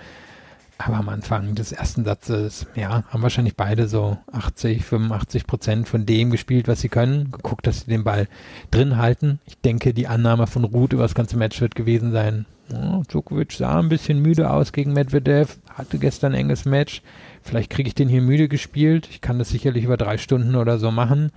Aber 0.81 0.97
am 0.97 1.09
Anfang 1.09 1.57
des 1.57 1.73
ersten 1.73 2.05
Satzes, 2.05 2.67
ja, 2.77 3.03
haben 3.09 3.23
wahrscheinlich 3.23 3.57
beide 3.57 3.89
so 3.89 4.17
80, 4.31 4.85
85 4.85 5.47
Prozent 5.47 5.89
von 5.89 6.07
dem 6.07 6.31
gespielt, 6.31 6.69
was 6.69 6.81
sie 6.81 6.89
können. 6.89 7.33
Geguckt, 7.33 7.67
dass 7.67 7.81
sie 7.81 7.91
den 7.91 8.05
Ball 8.05 8.29
drin 8.71 8.97
halten. 8.97 9.41
Ich 9.47 9.59
denke, 9.59 9.93
die 9.93 10.07
Annahme 10.07 10.47
von 10.47 10.63
Ruth 10.63 10.93
über 10.93 11.03
das 11.03 11.17
ganze 11.17 11.37
Match 11.37 11.61
wird 11.61 11.75
gewesen 11.75 12.13
sein. 12.13 12.47
Oh, 12.73 13.03
Djokovic 13.09 13.53
sah 13.53 13.81
ein 13.81 13.89
bisschen 13.89 14.21
müde 14.21 14.51
aus 14.51 14.73
gegen 14.73 14.93
Medvedev, 14.93 15.59
hatte 15.75 15.99
gestern 15.99 16.33
ein 16.33 16.43
enges 16.43 16.65
Match. 16.65 17.03
Vielleicht 17.43 17.71
kriege 17.71 17.89
ich 17.89 17.95
den 17.95 18.09
hier 18.09 18.23
müde 18.23 18.47
gespielt. 18.47 19.09
Ich 19.11 19.21
kann 19.21 19.39
das 19.39 19.49
sicherlich 19.49 19.85
über 19.85 19.97
drei 19.97 20.17
Stunden 20.17 20.55
oder 20.55 20.79
so 20.79 20.93
machen. 20.93 21.33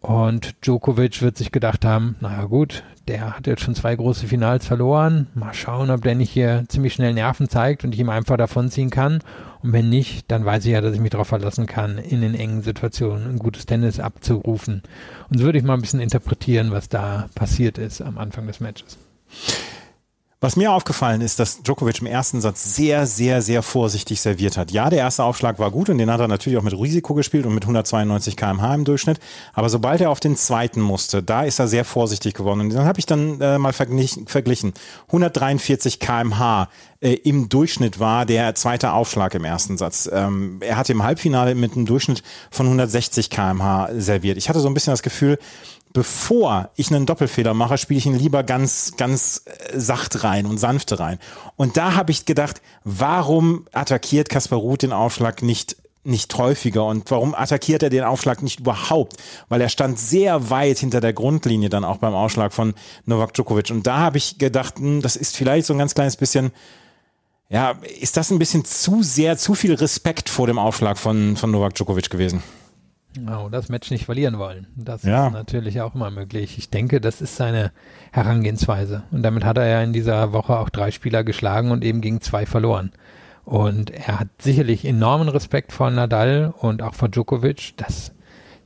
Und 0.00 0.54
Djokovic 0.64 1.20
wird 1.20 1.36
sich 1.36 1.52
gedacht 1.52 1.84
haben, 1.84 2.16
naja 2.20 2.44
gut, 2.44 2.84
der 3.08 3.36
hat 3.36 3.46
jetzt 3.46 3.62
schon 3.62 3.74
zwei 3.74 3.94
große 3.94 4.26
Finals 4.26 4.66
verloren. 4.66 5.28
Mal 5.34 5.54
schauen, 5.54 5.90
ob 5.90 6.02
der 6.02 6.14
nicht 6.14 6.30
hier 6.30 6.64
ziemlich 6.68 6.94
schnell 6.94 7.14
Nerven 7.14 7.48
zeigt 7.48 7.84
und 7.84 7.94
ich 7.94 8.00
ihm 8.00 8.10
einfach 8.10 8.36
davonziehen 8.36 8.90
kann. 8.90 9.20
Und 9.62 9.72
wenn 9.72 9.88
nicht, 9.88 10.30
dann 10.30 10.44
weiß 10.44 10.64
ich 10.64 10.72
ja, 10.72 10.80
dass 10.80 10.94
ich 10.94 11.00
mich 11.00 11.10
darauf 11.10 11.28
verlassen 11.28 11.66
kann, 11.66 11.98
in 11.98 12.20
den 12.20 12.34
engen 12.34 12.62
Situationen 12.62 13.28
ein 13.28 13.38
gutes 13.38 13.66
Tennis 13.66 14.00
abzurufen. 14.00 14.82
Und 15.30 15.38
so 15.38 15.44
würde 15.44 15.58
ich 15.58 15.64
mal 15.64 15.74
ein 15.74 15.80
bisschen 15.80 16.00
interpretieren, 16.00 16.70
was 16.70 16.88
da 16.88 17.28
passiert 17.34 17.78
ist 17.78 18.00
am 18.00 18.18
Anfang 18.18 18.46
des 18.46 18.60
Matches. 18.60 18.98
Was 20.46 20.54
mir 20.54 20.70
aufgefallen 20.70 21.22
ist, 21.22 21.40
dass 21.40 21.64
Djokovic 21.64 22.00
im 22.00 22.06
ersten 22.06 22.40
Satz 22.40 22.76
sehr, 22.76 23.08
sehr, 23.08 23.42
sehr 23.42 23.64
vorsichtig 23.64 24.20
serviert 24.20 24.56
hat. 24.56 24.70
Ja, 24.70 24.90
der 24.90 25.00
erste 25.00 25.24
Aufschlag 25.24 25.58
war 25.58 25.72
gut 25.72 25.88
und 25.88 25.98
den 25.98 26.08
hat 26.08 26.20
er 26.20 26.28
natürlich 26.28 26.56
auch 26.56 26.62
mit 26.62 26.72
Risiko 26.72 27.14
gespielt 27.14 27.46
und 27.46 27.54
mit 27.56 27.64
192 27.64 28.36
km/h 28.36 28.72
im 28.76 28.84
Durchschnitt. 28.84 29.18
Aber 29.54 29.68
sobald 29.68 30.00
er 30.00 30.10
auf 30.10 30.20
den 30.20 30.36
zweiten 30.36 30.80
musste, 30.80 31.20
da 31.20 31.42
ist 31.42 31.58
er 31.58 31.66
sehr 31.66 31.84
vorsichtig 31.84 32.34
geworden. 32.34 32.60
Und 32.60 32.74
dann 32.74 32.84
habe 32.84 33.00
ich 33.00 33.06
dann 33.06 33.40
äh, 33.40 33.58
mal 33.58 33.72
verglichen, 33.72 34.28
verglichen. 34.28 34.72
143 35.08 35.98
km/h 35.98 36.68
äh, 37.00 37.14
im 37.14 37.48
Durchschnitt 37.48 37.98
war 37.98 38.24
der 38.24 38.54
zweite 38.54 38.92
Aufschlag 38.92 39.34
im 39.34 39.44
ersten 39.44 39.76
Satz. 39.76 40.08
Ähm, 40.12 40.58
er 40.60 40.76
hatte 40.76 40.92
im 40.92 41.02
Halbfinale 41.02 41.56
mit 41.56 41.72
einem 41.72 41.86
Durchschnitt 41.86 42.22
von 42.52 42.66
160 42.66 43.30
km/h 43.30 43.88
serviert. 43.96 44.38
Ich 44.38 44.48
hatte 44.48 44.60
so 44.60 44.68
ein 44.68 44.74
bisschen 44.74 44.92
das 44.92 45.02
Gefühl, 45.02 45.40
bevor 45.96 46.68
ich 46.76 46.92
einen 46.92 47.06
Doppelfehler 47.06 47.54
mache, 47.54 47.78
spiele 47.78 47.96
ich 47.96 48.04
ihn 48.04 48.18
lieber 48.18 48.42
ganz, 48.42 48.92
ganz 48.98 49.44
äh, 49.46 49.80
sacht 49.80 50.24
rein 50.24 50.44
und 50.44 50.58
sanfte 50.58 51.00
rein. 51.00 51.18
Und 51.56 51.78
da 51.78 51.94
habe 51.94 52.10
ich 52.10 52.26
gedacht, 52.26 52.60
warum 52.84 53.66
attackiert 53.72 54.28
Kaspar 54.28 54.58
Ruth 54.58 54.82
den 54.82 54.92
Aufschlag 54.92 55.40
nicht 55.40 55.78
nicht 56.04 56.38
häufiger 56.38 56.84
und 56.84 57.10
warum 57.10 57.34
attackiert 57.34 57.82
er 57.82 57.90
den 57.90 58.04
Aufschlag 58.04 58.42
nicht 58.42 58.60
überhaupt? 58.60 59.16
Weil 59.48 59.62
er 59.62 59.70
stand 59.70 59.98
sehr 59.98 60.50
weit 60.50 60.78
hinter 60.78 61.00
der 61.00 61.14
Grundlinie 61.14 61.70
dann 61.70 61.82
auch 61.82 61.96
beim 61.96 62.14
Aufschlag 62.14 62.52
von 62.52 62.74
Novak 63.06 63.32
Djokovic 63.32 63.70
und 63.70 63.86
da 63.86 63.96
habe 63.98 64.18
ich 64.18 64.36
gedacht, 64.36 64.78
hm, 64.78 65.00
das 65.00 65.16
ist 65.16 65.34
vielleicht 65.34 65.66
so 65.66 65.72
ein 65.72 65.78
ganz 65.78 65.94
kleines 65.94 66.16
bisschen 66.16 66.52
ja, 67.48 67.74
ist 68.00 68.18
das 68.18 68.30
ein 68.30 68.38
bisschen 68.38 68.66
zu 68.66 69.02
sehr, 69.02 69.38
zu 69.38 69.54
viel 69.54 69.74
Respekt 69.74 70.28
vor 70.28 70.46
dem 70.46 70.58
Aufschlag 70.58 70.98
von, 70.98 71.36
von 71.36 71.50
Novak 71.50 71.74
Djokovic 71.74 72.10
gewesen? 72.10 72.42
Genau, 73.16 73.48
das 73.48 73.70
Match 73.70 73.90
nicht 73.90 74.04
verlieren 74.04 74.38
wollen. 74.38 74.66
Das 74.76 75.02
Ja. 75.02 75.28
ist 75.28 75.32
natürlich 75.32 75.80
auch 75.80 75.94
immer 75.94 76.10
möglich. 76.10 76.58
Ich 76.58 76.68
denke, 76.68 77.00
das 77.00 77.22
ist 77.22 77.36
seine 77.36 77.72
Herangehensweise. 78.12 79.04
Und 79.10 79.22
damit 79.22 79.44
hat 79.44 79.56
er 79.56 79.66
ja 79.66 79.82
in 79.82 79.94
dieser 79.94 80.32
Woche 80.32 80.58
auch 80.58 80.68
drei 80.68 80.90
Spieler 80.90 81.24
geschlagen 81.24 81.70
und 81.70 81.82
eben 81.82 82.02
gegen 82.02 82.20
zwei 82.20 82.44
verloren. 82.44 82.92
Und 83.46 83.90
er 83.90 84.20
hat 84.20 84.28
sicherlich 84.38 84.84
enormen 84.84 85.28
Respekt 85.28 85.72
vor 85.72 85.90
Nadal 85.90 86.52
und 86.58 86.82
auch 86.82 86.94
vor 86.94 87.08
Djokovic. 87.08 87.74
Das 87.78 88.12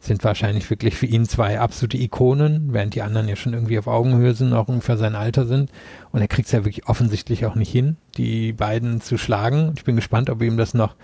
sind 0.00 0.24
wahrscheinlich 0.24 0.68
wirklich 0.70 0.96
für 0.96 1.06
ihn 1.06 1.26
zwei 1.26 1.60
absolute 1.60 1.98
Ikonen, 1.98 2.72
während 2.72 2.94
die 2.94 3.02
anderen 3.02 3.28
ja 3.28 3.36
schon 3.36 3.52
irgendwie 3.52 3.78
auf 3.78 3.86
Augenhöhe 3.86 4.34
sind, 4.34 4.52
auch 4.54 4.66
ungefähr 4.68 4.96
sein 4.96 5.14
Alter 5.14 5.46
sind. 5.46 5.70
Und 6.10 6.22
er 6.22 6.28
kriegt 6.28 6.46
es 6.46 6.52
ja 6.52 6.60
wirklich 6.64 6.88
offensichtlich 6.88 7.46
auch 7.46 7.54
nicht 7.54 7.70
hin, 7.70 7.98
die 8.16 8.52
beiden 8.52 9.00
zu 9.00 9.16
schlagen. 9.18 9.74
Ich 9.76 9.84
bin 9.84 9.96
gespannt, 9.96 10.28
ob 10.30 10.42
ihm 10.42 10.56
das 10.56 10.72
noch 10.74 10.96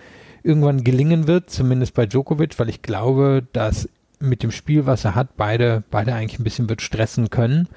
irgendwann 0.47 0.83
gelingen 0.83 1.27
wird, 1.27 1.49
zumindest 1.49 1.93
bei 1.93 2.05
Djokovic, 2.05 2.57
weil 2.57 2.69
ich 2.69 2.81
glaube, 2.81 3.45
dass 3.53 3.89
mit 4.19 4.41
dem 4.41 4.51
Spiel, 4.51 4.85
was 4.85 5.05
er 5.05 5.13
hat, 5.13 5.37
beide, 5.37 5.83
beide 5.91 6.13
eigentlich 6.13 6.39
ein 6.39 6.43
bisschen 6.43 6.69
wird 6.69 6.81
stressen 6.81 7.29
können. 7.29 7.67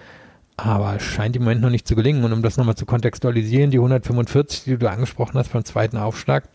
Aber 0.56 0.96
es 0.96 1.02
scheint 1.02 1.36
im 1.36 1.42
Moment 1.42 1.62
noch 1.62 1.70
nicht 1.70 1.88
zu 1.88 1.94
gelingen. 1.94 2.24
Und 2.24 2.32
um 2.32 2.42
das 2.42 2.56
nochmal 2.56 2.76
zu 2.76 2.86
kontextualisieren, 2.86 3.70
die 3.70 3.78
145, 3.78 4.64
die 4.64 4.76
du 4.78 4.90
angesprochen 4.90 5.38
hast 5.38 5.52
beim 5.52 5.64
zweiten 5.64 5.96
Aufschlag, 5.96 6.48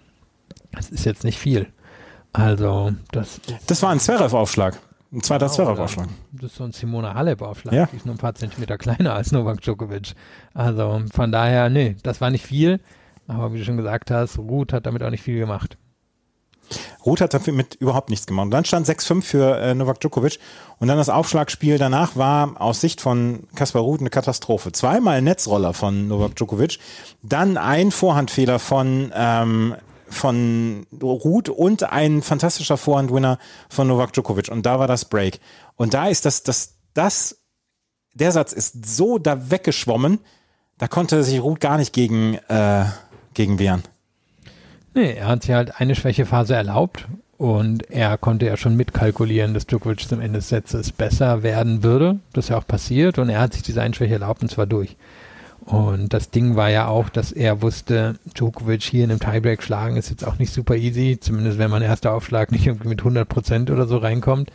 das 0.71 0.89
ist 0.89 1.05
jetzt 1.05 1.23
nicht 1.23 1.39
viel. 1.39 1.67
Also, 2.33 2.93
das 3.11 3.41
Das 3.67 3.81
war 3.81 3.91
ein 3.91 3.99
Zverev-Aufschlag. 3.99 4.77
Ein 5.11 5.21
zweiter 5.21 5.45
Genau, 5.45 5.55
Zverev-Aufschlag. 5.55 6.07
Das 6.33 6.51
ist 6.51 6.57
so 6.57 6.65
ein 6.65 6.71
Simona 6.71 7.13
Halep-Aufschlag. 7.13 7.73
Ja. 7.73 7.85
Die 7.91 7.95
ist 7.95 8.05
nur 8.05 8.15
ein 8.15 8.19
paar 8.19 8.35
Zentimeter 8.35 8.77
kleiner 8.77 9.13
als 9.13 9.31
Novak 9.31 9.61
Djokovic. 9.61 10.13
Also 10.53 11.01
von 11.13 11.31
daher, 11.31 11.69
nee, 11.69 11.95
das 12.03 12.21
war 12.21 12.29
nicht 12.29 12.45
viel. 12.45 12.79
Aber 13.27 13.53
wie 13.53 13.59
du 13.59 13.65
schon 13.65 13.77
gesagt 13.77 14.11
hast, 14.11 14.37
Ruth 14.37 14.73
hat 14.73 14.85
damit 14.85 15.01
auch 15.03 15.09
nicht 15.09 15.23
viel 15.23 15.39
gemacht. 15.39 15.77
Ruth 17.05 17.21
hat 17.21 17.33
dafür 17.33 17.53
mit 17.53 17.75
überhaupt 17.75 18.09
nichts 18.09 18.27
gemacht. 18.27 18.47
Dann 18.51 18.65
stand 18.65 18.87
6-5 18.87 19.21
für 19.21 19.57
äh, 19.59 19.75
Novak 19.75 19.99
Djokovic. 19.99 20.39
Und 20.79 20.87
dann 20.87 20.97
das 20.97 21.09
Aufschlagspiel 21.09 21.77
danach 21.77 22.15
war 22.15 22.59
aus 22.59 22.81
Sicht 22.81 23.01
von 23.01 23.47
Kaspar 23.55 23.81
Ruth 23.81 24.01
eine 24.01 24.09
Katastrophe. 24.09 24.71
Zweimal 24.71 25.21
Netzroller 25.21 25.73
von 25.73 26.07
Novak 26.07 26.35
Djokovic, 26.35 26.79
dann 27.23 27.57
ein 27.57 27.91
Vorhandfehler 27.91 28.59
von 28.59 29.11
ähm, 29.15 29.75
von 30.07 30.85
Ruth 31.01 31.49
und 31.49 31.83
ein 31.83 32.21
fantastischer 32.21 32.77
Vorhandwinner 32.77 33.39
von 33.69 33.87
Novak 33.87 34.13
Djokovic. 34.13 34.49
Und 34.49 34.65
da 34.65 34.79
war 34.79 34.87
das 34.87 35.05
Break. 35.05 35.39
Und 35.75 35.93
da 35.93 36.07
ist 36.07 36.25
das, 36.25 36.43
das, 36.43 36.75
das, 36.93 37.43
der 38.13 38.31
Satz 38.31 38.53
ist 38.53 38.85
so 38.85 39.17
da 39.17 39.49
weggeschwommen, 39.49 40.19
da 40.77 40.87
konnte 40.87 41.23
sich 41.23 41.41
Ruth 41.41 41.59
gar 41.59 41.77
nicht 41.77 41.93
gegen, 41.93 42.35
äh, 42.49 42.85
gegen 43.33 43.59
wehren. 43.59 43.83
Nee, 44.95 45.15
er 45.15 45.27
hat 45.27 45.43
sich 45.43 45.53
halt 45.53 45.81
eine 45.81 45.93
Schwächephase 45.93 46.55
erlaubt 46.55 47.05
und 47.37 47.91
er 47.91 48.17
konnte 48.17 48.45
ja 48.45 48.55
schon 48.55 48.77
mitkalkulieren, 48.77 49.53
dass 49.53 49.67
Djokovic 49.67 50.07
zum 50.07 50.21
Ende 50.21 50.39
des 50.39 50.47
Satzes 50.47 50.93
besser 50.93 51.43
werden 51.43 51.83
würde. 51.83 52.19
Das 52.31 52.45
ist 52.45 52.49
ja 52.49 52.57
auch 52.57 52.65
passiert 52.65 53.19
und 53.19 53.27
er 53.27 53.41
hat 53.41 53.53
sich 53.53 53.61
diese 53.61 53.81
eine 53.81 53.93
Schwäche 53.93 54.13
erlaubt 54.13 54.41
und 54.41 54.49
zwar 54.49 54.65
durch. 54.65 54.95
Und 55.65 56.13
das 56.13 56.29
Ding 56.29 56.55
war 56.55 56.69
ja 56.69 56.87
auch, 56.87 57.09
dass 57.09 57.33
er 57.33 57.61
wusste, 57.61 58.15
Djokovic 58.37 58.83
hier 58.83 59.03
in 59.03 59.11
einem 59.11 59.19
Tiebreak 59.19 59.63
schlagen 59.63 59.97
ist 59.97 60.09
jetzt 60.09 60.25
auch 60.25 60.39
nicht 60.39 60.53
super 60.53 60.77
easy, 60.77 61.17
zumindest 61.19 61.57
wenn 61.57 61.71
man 61.71 61.81
erster 61.81 62.13
Aufschlag 62.13 62.53
nicht 62.53 62.65
irgendwie 62.65 62.87
mit 62.87 62.99
100 62.99 63.27
Prozent 63.27 63.71
oder 63.71 63.87
so 63.87 63.97
reinkommt. 63.97 64.49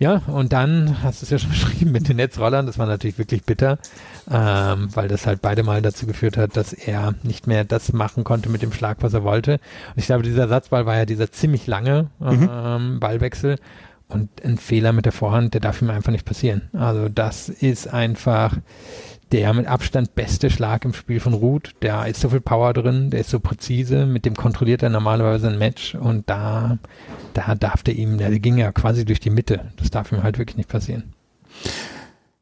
Ja, 0.00 0.22
und 0.28 0.52
dann 0.52 1.02
hast 1.02 1.22
du 1.22 1.24
es 1.24 1.30
ja 1.30 1.38
schon 1.38 1.50
beschrieben 1.50 1.90
mit 1.90 2.08
den 2.08 2.16
Netzrollern, 2.16 2.66
das 2.66 2.78
war 2.78 2.86
natürlich 2.86 3.18
wirklich 3.18 3.44
bitter, 3.44 3.78
ähm, 4.30 4.88
weil 4.94 5.08
das 5.08 5.26
halt 5.26 5.42
beide 5.42 5.62
Mal 5.64 5.82
dazu 5.82 6.06
geführt 6.06 6.36
hat, 6.36 6.56
dass 6.56 6.72
er 6.72 7.14
nicht 7.22 7.46
mehr 7.46 7.64
das 7.64 7.92
machen 7.92 8.24
konnte 8.24 8.48
mit 8.48 8.62
dem 8.62 8.72
Schlag, 8.72 8.98
was 9.00 9.14
er 9.14 9.24
wollte. 9.24 9.54
Und 9.54 9.98
ich 9.98 10.06
glaube, 10.06 10.22
dieser 10.22 10.48
Satzball 10.48 10.86
war 10.86 10.96
ja 10.96 11.04
dieser 11.04 11.32
ziemlich 11.32 11.66
lange 11.66 12.10
ähm, 12.20 13.00
Ballwechsel 13.00 13.56
und 14.08 14.42
ein 14.42 14.56
Fehler 14.56 14.92
mit 14.92 15.04
der 15.04 15.12
Vorhand, 15.12 15.54
der 15.54 15.60
darf 15.60 15.82
ihm 15.82 15.90
einfach 15.90 16.12
nicht 16.12 16.24
passieren. 16.24 16.70
Also 16.72 17.08
das 17.08 17.48
ist 17.48 17.92
einfach 17.92 18.56
der 19.32 19.52
mit 19.54 19.66
Abstand 19.66 20.14
beste 20.14 20.50
Schlag 20.50 20.84
im 20.84 20.94
Spiel 20.94 21.20
von 21.20 21.34
Ruth. 21.34 21.74
Da 21.80 22.04
ist 22.04 22.20
so 22.20 22.30
viel 22.30 22.40
Power 22.40 22.72
drin, 22.72 23.10
der 23.10 23.20
ist 23.20 23.30
so 23.30 23.40
präzise, 23.40 24.06
mit 24.06 24.24
dem 24.24 24.34
kontrolliert 24.34 24.82
er 24.82 24.90
normalerweise 24.90 25.48
ein 25.48 25.58
Match 25.58 25.94
und 25.94 26.28
da, 26.28 26.78
da 27.34 27.54
darf 27.54 27.82
der 27.82 27.94
ihm, 27.94 28.18
der 28.18 28.38
ging 28.38 28.58
ja 28.58 28.72
quasi 28.72 29.04
durch 29.04 29.20
die 29.20 29.30
Mitte. 29.30 29.72
Das 29.76 29.90
darf 29.90 30.12
ihm 30.12 30.22
halt 30.22 30.38
wirklich 30.38 30.56
nicht 30.56 30.68
passieren. 30.68 31.12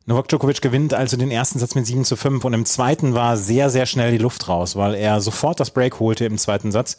Novak 0.08 0.28
Djokovic 0.28 0.62
gewinnt 0.62 0.94
also 0.94 1.16
den 1.16 1.32
ersten 1.32 1.58
Satz 1.58 1.74
mit 1.74 1.84
7 1.84 2.04
zu 2.04 2.14
5 2.14 2.44
und 2.44 2.52
im 2.52 2.64
zweiten 2.64 3.14
war 3.14 3.36
sehr, 3.36 3.70
sehr 3.70 3.86
schnell 3.86 4.12
die 4.12 4.18
Luft 4.18 4.48
raus, 4.48 4.76
weil 4.76 4.94
er 4.94 5.20
sofort 5.20 5.58
das 5.58 5.70
Break 5.70 5.98
holte 5.98 6.24
im 6.24 6.38
zweiten 6.38 6.70
Satz 6.70 6.98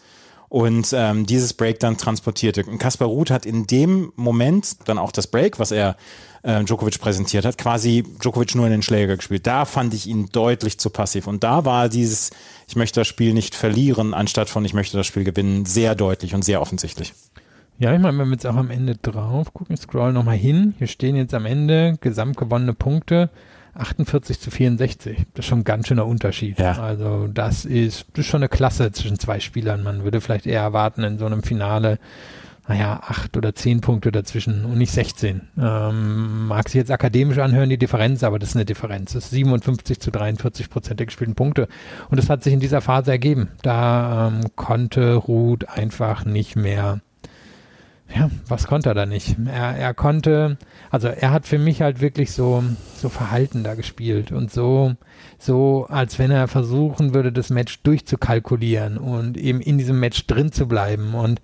und 0.49 0.93
ähm, 0.93 1.25
dieses 1.25 1.53
Break 1.53 1.79
dann 1.79 1.97
transportierte. 1.97 2.63
Und 2.65 2.77
Kaspar 2.77 3.07
Ruth 3.07 3.31
hat 3.31 3.45
in 3.45 3.67
dem 3.67 4.11
Moment 4.15 4.87
dann 4.87 4.97
auch 4.97 5.11
das 5.11 5.27
Break, 5.27 5.59
was 5.59 5.71
er 5.71 5.97
äh, 6.43 6.63
Djokovic 6.63 6.99
präsentiert 6.99 7.45
hat, 7.45 7.57
quasi 7.57 8.03
Djokovic 8.21 8.55
nur 8.55 8.65
in 8.65 8.71
den 8.71 8.81
Schläger 8.81 9.17
gespielt. 9.17 9.45
Da 9.45 9.65
fand 9.65 9.93
ich 9.93 10.07
ihn 10.07 10.27
deutlich 10.31 10.79
zu 10.79 10.89
passiv. 10.89 11.27
Und 11.27 11.43
da 11.43 11.65
war 11.65 11.89
dieses, 11.89 12.31
ich 12.67 12.75
möchte 12.75 13.01
das 13.01 13.07
Spiel 13.07 13.33
nicht 13.33 13.55
verlieren, 13.55 14.13
anstatt 14.13 14.49
von 14.49 14.63
ich 14.63 14.73
möchte 14.73 14.95
das 14.95 15.05
Spiel 15.05 15.25
gewinnen, 15.25 15.65
sehr 15.65 15.95
deutlich 15.95 16.33
und 16.33 16.45
sehr 16.45 16.61
offensichtlich. 16.61 17.13
Ja, 17.79 17.93
ich 17.93 17.99
meine, 17.99 18.17
wenn 18.17 18.27
wir 18.27 18.33
jetzt 18.33 18.47
auch 18.47 18.55
am 18.55 18.71
Ende 18.71 18.95
drauf 18.95 19.53
gucken, 19.53 19.77
scroll 19.77 20.11
nochmal 20.13 20.37
hin. 20.37 20.73
Hier 20.77 20.87
stehen 20.87 21.15
jetzt 21.15 21.33
am 21.33 21.45
Ende 21.45 21.97
gesamt 22.01 22.37
gewonnene 22.37 22.73
Punkte 22.73 23.29
48 23.77 24.39
zu 24.39 24.51
64. 24.51 25.17
Das 25.33 25.45
ist 25.45 25.49
schon 25.49 25.59
ein 25.59 25.63
ganz 25.63 25.87
schöner 25.87 26.05
Unterschied. 26.05 26.59
Ja. 26.59 26.73
Also 26.81 27.27
das 27.27 27.65
ist, 27.65 28.05
das 28.13 28.25
ist 28.25 28.31
schon 28.31 28.41
eine 28.41 28.49
Klasse 28.49 28.91
zwischen 28.91 29.19
zwei 29.19 29.39
Spielern. 29.39 29.83
Man 29.83 30.03
würde 30.03 30.21
vielleicht 30.21 30.45
eher 30.45 30.61
erwarten 30.61 31.03
in 31.03 31.17
so 31.17 31.25
einem 31.25 31.43
Finale, 31.43 31.99
naja, 32.67 32.99
acht 33.01 33.37
oder 33.37 33.55
zehn 33.55 33.79
Punkte 33.79 34.11
dazwischen 34.11 34.65
und 34.65 34.77
nicht 34.77 34.91
16. 34.91 35.41
Ähm, 35.57 36.47
mag 36.47 36.67
sich 36.67 36.79
jetzt 36.79 36.91
akademisch 36.91 37.37
anhören, 37.37 37.69
die 37.69 37.77
Differenz, 37.77 38.23
aber 38.23 38.39
das 38.39 38.49
ist 38.49 38.55
eine 38.55 38.65
Differenz. 38.65 39.13
Das 39.13 39.25
ist 39.25 39.31
57 39.31 39.99
zu 39.99 40.11
43 40.11 40.69
Prozent 40.69 40.99
der 40.99 41.07
gespielten 41.07 41.35
Punkte. 41.35 41.67
Und 42.09 42.17
das 42.17 42.29
hat 42.29 42.43
sich 42.43 42.53
in 42.53 42.59
dieser 42.59 42.81
Phase 42.81 43.11
ergeben. 43.11 43.49
Da 43.61 44.27
ähm, 44.27 44.47
konnte 44.55 45.15
Ruth 45.15 45.69
einfach 45.69 46.25
nicht 46.25 46.55
mehr 46.55 46.99
ja, 48.15 48.29
was 48.47 48.67
konnte 48.67 48.89
er 48.89 48.95
da 48.95 49.05
nicht? 49.05 49.35
Er, 49.47 49.75
er 49.75 49.93
konnte, 49.93 50.57
also 50.89 51.07
er 51.07 51.31
hat 51.31 51.45
für 51.45 51.57
mich 51.57 51.81
halt 51.81 51.99
wirklich 51.99 52.31
so, 52.31 52.63
so 52.95 53.09
verhalten 53.09 53.63
da 53.63 53.75
gespielt 53.75 54.31
und 54.31 54.51
so, 54.51 54.95
so, 55.39 55.85
als 55.89 56.17
wenn 56.17 56.31
er 56.31 56.47
versuchen 56.47 57.13
würde, 57.13 57.31
das 57.31 57.49
Match 57.49 57.81
durchzukalkulieren 57.83 58.97
und 58.97 59.37
eben 59.37 59.61
in 59.61 59.77
diesem 59.77 59.99
Match 59.99 60.25
drin 60.25 60.51
zu 60.51 60.67
bleiben 60.67 61.13
und 61.13 61.41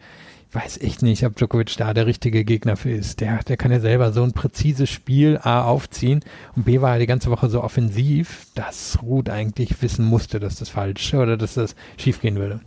ich 0.50 0.55
weiß 0.55 0.82
echt 0.82 1.01
nicht, 1.01 1.25
ob 1.25 1.36
Djokovic 1.36 1.75
da 1.77 1.96
der 1.96 2.05
richtige 2.05 2.46
Gegner 2.46 2.77
für 2.77 2.91
ist. 2.91 3.22
Der, 3.22 3.39
der 3.39 3.58
kann 3.58 3.72
ja 3.72 3.79
selber 3.79 4.13
so 4.13 4.22
ein 4.22 4.34
präzises 4.34 4.88
Spiel 4.88 5.39
A 5.41 5.63
aufziehen 5.63 6.20
und 6.55 6.65
B 6.65 6.79
war 6.79 6.93
er 6.93 7.00
die 7.00 7.08
ganze 7.08 7.32
Woche 7.32 7.50
so 7.50 7.63
offensiv, 7.63 8.46
dass 8.53 9.00
Ruth 9.01 9.32
eigentlich 9.32 9.82
wissen 9.82 10.05
musste, 10.05 10.39
dass 10.39 10.58
das 10.58 10.70
falsch 10.70 11.15
oder 11.15 11.38
dass 11.38 11.55
das 11.55 11.75
schiefgehen 11.98 12.36
würde. 12.36 12.60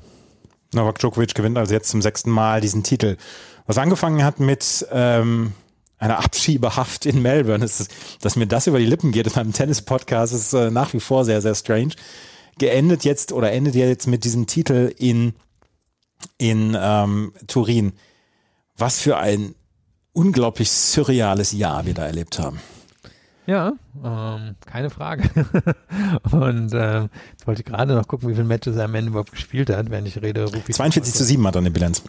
Novak 0.75 0.99
Djokovic 0.99 1.35
gewinnt 1.35 1.59
also 1.59 1.73
jetzt 1.73 1.91
zum 1.91 2.03
sechsten 2.03 2.31
Mal 2.31 2.61
diesen 2.61 2.83
Titel. 2.83 3.17
Was 3.67 3.79
angefangen 3.79 4.25
hat 4.25 4.41
mit 4.41 4.87
ähm, 4.91 5.53
einer 5.99 6.19
Abschiebehaft 6.19 7.07
in 7.07 7.23
Melbourne, 7.23 7.65
ist, 7.65 7.89
dass 8.21 8.37
mir 8.37 8.47
das 8.47 8.67
über 8.67 8.79
die 8.79 8.87
Lippen 8.87 9.13
geht 9.13 9.27
in 9.27 9.35
einem 9.35 9.53
Tennis-Podcast, 9.53 10.35
ist 10.35 10.53
äh, 10.53 10.71
nach 10.71 10.93
wie 10.93 11.01
vor 11.01 11.25
sehr, 11.25 11.41
sehr 11.41 11.55
strange. 11.55 11.93
Geendet 12.59 13.05
jetzt 13.05 13.33
oder 13.33 13.53
endet 13.53 13.75
jetzt 13.75 14.07
mit 14.07 14.25
diesem 14.25 14.47
Titel 14.47 14.93
in, 14.99 15.35
in 16.39 16.77
ähm, 16.79 17.33
Turin. 17.47 17.93
Was 18.77 19.01
für 19.01 19.17
ein 19.17 19.55
unglaublich 20.13 20.71
surreales 20.71 21.53
Jahr 21.53 21.87
wir 21.87 21.95
da 21.95 22.07
erlebt 22.07 22.39
haben. 22.39 22.61
Ja, 23.47 23.73
ähm, 24.05 24.57
keine 24.67 24.91
Frage. 24.91 25.23
Und 26.33 26.71
ähm, 26.75 27.09
jetzt 27.33 27.47
wollte 27.47 27.61
ich 27.61 27.65
gerade 27.67 27.95
noch 27.95 28.09
gucken, 28.09 28.29
wie 28.29 28.35
viele 28.35 28.45
Matches 28.47 28.77
er 28.77 28.85
am 28.87 28.95
Ende 28.95 29.11
überhaupt 29.11 29.31
gespielt 29.33 29.71
hat, 29.71 29.91
wenn 29.91 30.05
ich 30.07 30.21
rede. 30.21 30.45
Rufi 30.45 30.73
42 30.73 31.15
zu 31.15 31.25
7 31.25 31.47
hat 31.47 31.55
er 31.55 31.61
eine 31.61 31.71
Bilanz. 31.71 32.03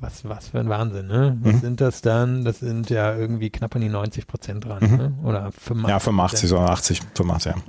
Was, 0.00 0.24
was 0.26 0.48
für 0.48 0.60
ein 0.60 0.68
Wahnsinn, 0.70 1.08
ne? 1.08 1.36
Was 1.42 1.54
Mhm. 1.56 1.60
sind 1.60 1.80
das 1.82 2.00
dann? 2.00 2.44
Das 2.44 2.60
sind 2.60 2.88
ja 2.88 3.14
irgendwie 3.14 3.50
knapp 3.50 3.74
an 3.74 3.82
die 3.82 3.88
90 3.90 4.26
Prozent 4.26 4.64
dran, 4.64 4.78
Mhm. 4.90 4.96
ne? 4.96 5.12
Oder 5.24 5.52
85. 5.52 5.88
Ja, 5.90 5.98
85 5.98 6.52
oder 6.52 6.70
80, 6.70 7.00
85, 7.14 7.52
ja. 7.54 7.62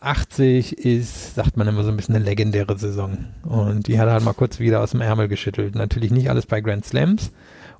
80 0.00 0.78
ist, 0.78 1.34
sagt 1.34 1.56
man 1.56 1.68
immer 1.68 1.82
so 1.82 1.90
ein 1.90 1.96
bisschen 1.96 2.14
eine 2.16 2.24
legendäre 2.24 2.76
Saison. 2.78 3.18
Und 3.42 3.86
die 3.86 3.98
hat 3.98 4.06
er 4.08 4.14
halt 4.14 4.24
mal 4.24 4.32
kurz 4.34 4.58
wieder 4.58 4.80
aus 4.82 4.90
dem 4.92 5.00
Ärmel 5.00 5.28
geschüttelt. 5.28 5.74
Natürlich 5.74 6.10
nicht 6.10 6.30
alles 6.30 6.46
bei 6.46 6.60
Grand 6.60 6.84
Slams 6.84 7.30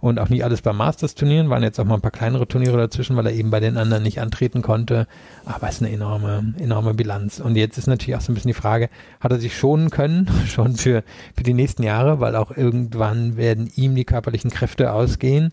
und 0.00 0.18
auch 0.18 0.28
nicht 0.28 0.44
alles 0.44 0.62
bei 0.62 0.72
Masters-Turnieren. 0.72 1.50
Waren 1.50 1.62
jetzt 1.62 1.78
auch 1.78 1.84
mal 1.84 1.94
ein 1.94 2.00
paar 2.00 2.10
kleinere 2.10 2.48
Turniere 2.48 2.76
dazwischen, 2.76 3.16
weil 3.16 3.26
er 3.26 3.32
eben 3.32 3.50
bei 3.50 3.60
den 3.60 3.76
anderen 3.76 4.02
nicht 4.02 4.20
antreten 4.20 4.62
konnte. 4.62 5.06
Aber 5.44 5.68
es 5.68 5.76
ist 5.76 5.82
eine 5.82 5.92
enorme, 5.92 6.54
enorme 6.58 6.94
Bilanz. 6.94 7.40
Und 7.40 7.56
jetzt 7.56 7.78
ist 7.78 7.86
natürlich 7.86 8.16
auch 8.16 8.20
so 8.20 8.32
ein 8.32 8.34
bisschen 8.34 8.50
die 8.50 8.54
Frage, 8.54 8.88
hat 9.20 9.32
er 9.32 9.38
sich 9.38 9.56
schonen 9.56 9.90
können, 9.90 10.28
schon 10.46 10.76
für, 10.76 11.04
für 11.36 11.42
die 11.42 11.54
nächsten 11.54 11.82
Jahre, 11.82 12.20
weil 12.20 12.36
auch 12.36 12.56
irgendwann 12.56 13.36
werden 13.36 13.70
ihm 13.76 13.94
die 13.94 14.04
körperlichen 14.04 14.50
Kräfte 14.50 14.92
ausgehen. 14.92 15.52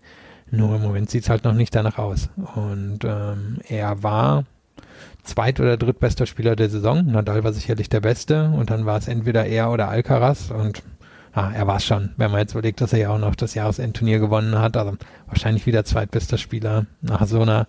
Nur 0.50 0.76
im 0.76 0.82
Moment 0.82 1.10
sieht 1.10 1.24
es 1.24 1.30
halt 1.30 1.44
noch 1.44 1.54
nicht 1.54 1.76
danach 1.76 1.98
aus. 1.98 2.30
Und 2.56 3.00
ähm, 3.04 3.58
er 3.68 4.02
war 4.02 4.46
zweit- 5.24 5.60
oder 5.60 5.78
drittbester 5.78 6.26
Spieler 6.26 6.56
der 6.56 6.70
Saison. 6.70 7.06
Nadal 7.06 7.44
war 7.44 7.54
sicherlich 7.54 7.90
der 7.90 8.00
Beste 8.00 8.50
und 8.50 8.70
dann 8.70 8.86
war 8.86 8.98
es 8.98 9.08
entweder 9.08 9.46
er 9.46 9.72
oder 9.72 9.90
Alcaraz 9.90 10.52
und 10.52 10.82
ah, 11.38 11.52
er 11.54 11.68
war 11.68 11.78
es 11.78 11.86
schon, 11.86 12.10
wenn 12.18 12.32
man 12.32 12.40
jetzt 12.40 12.54
überlegt, 12.54 12.82
dass 12.82 12.94
er 12.94 13.00
ja 13.00 13.10
auch 13.12 13.20
noch 13.20 13.36
das 13.36 13.54
Jahresendturnier 13.54 14.18
gewonnen 14.20 14.58
hat, 14.58 14.76
also 14.76 14.98
wahrscheinlich 15.28 15.68
wieder 15.68 15.86
zweitbester 15.86 16.38
Spieler 16.38 16.88
nach 17.02 17.26
so 17.28 17.42
einer 17.42 17.68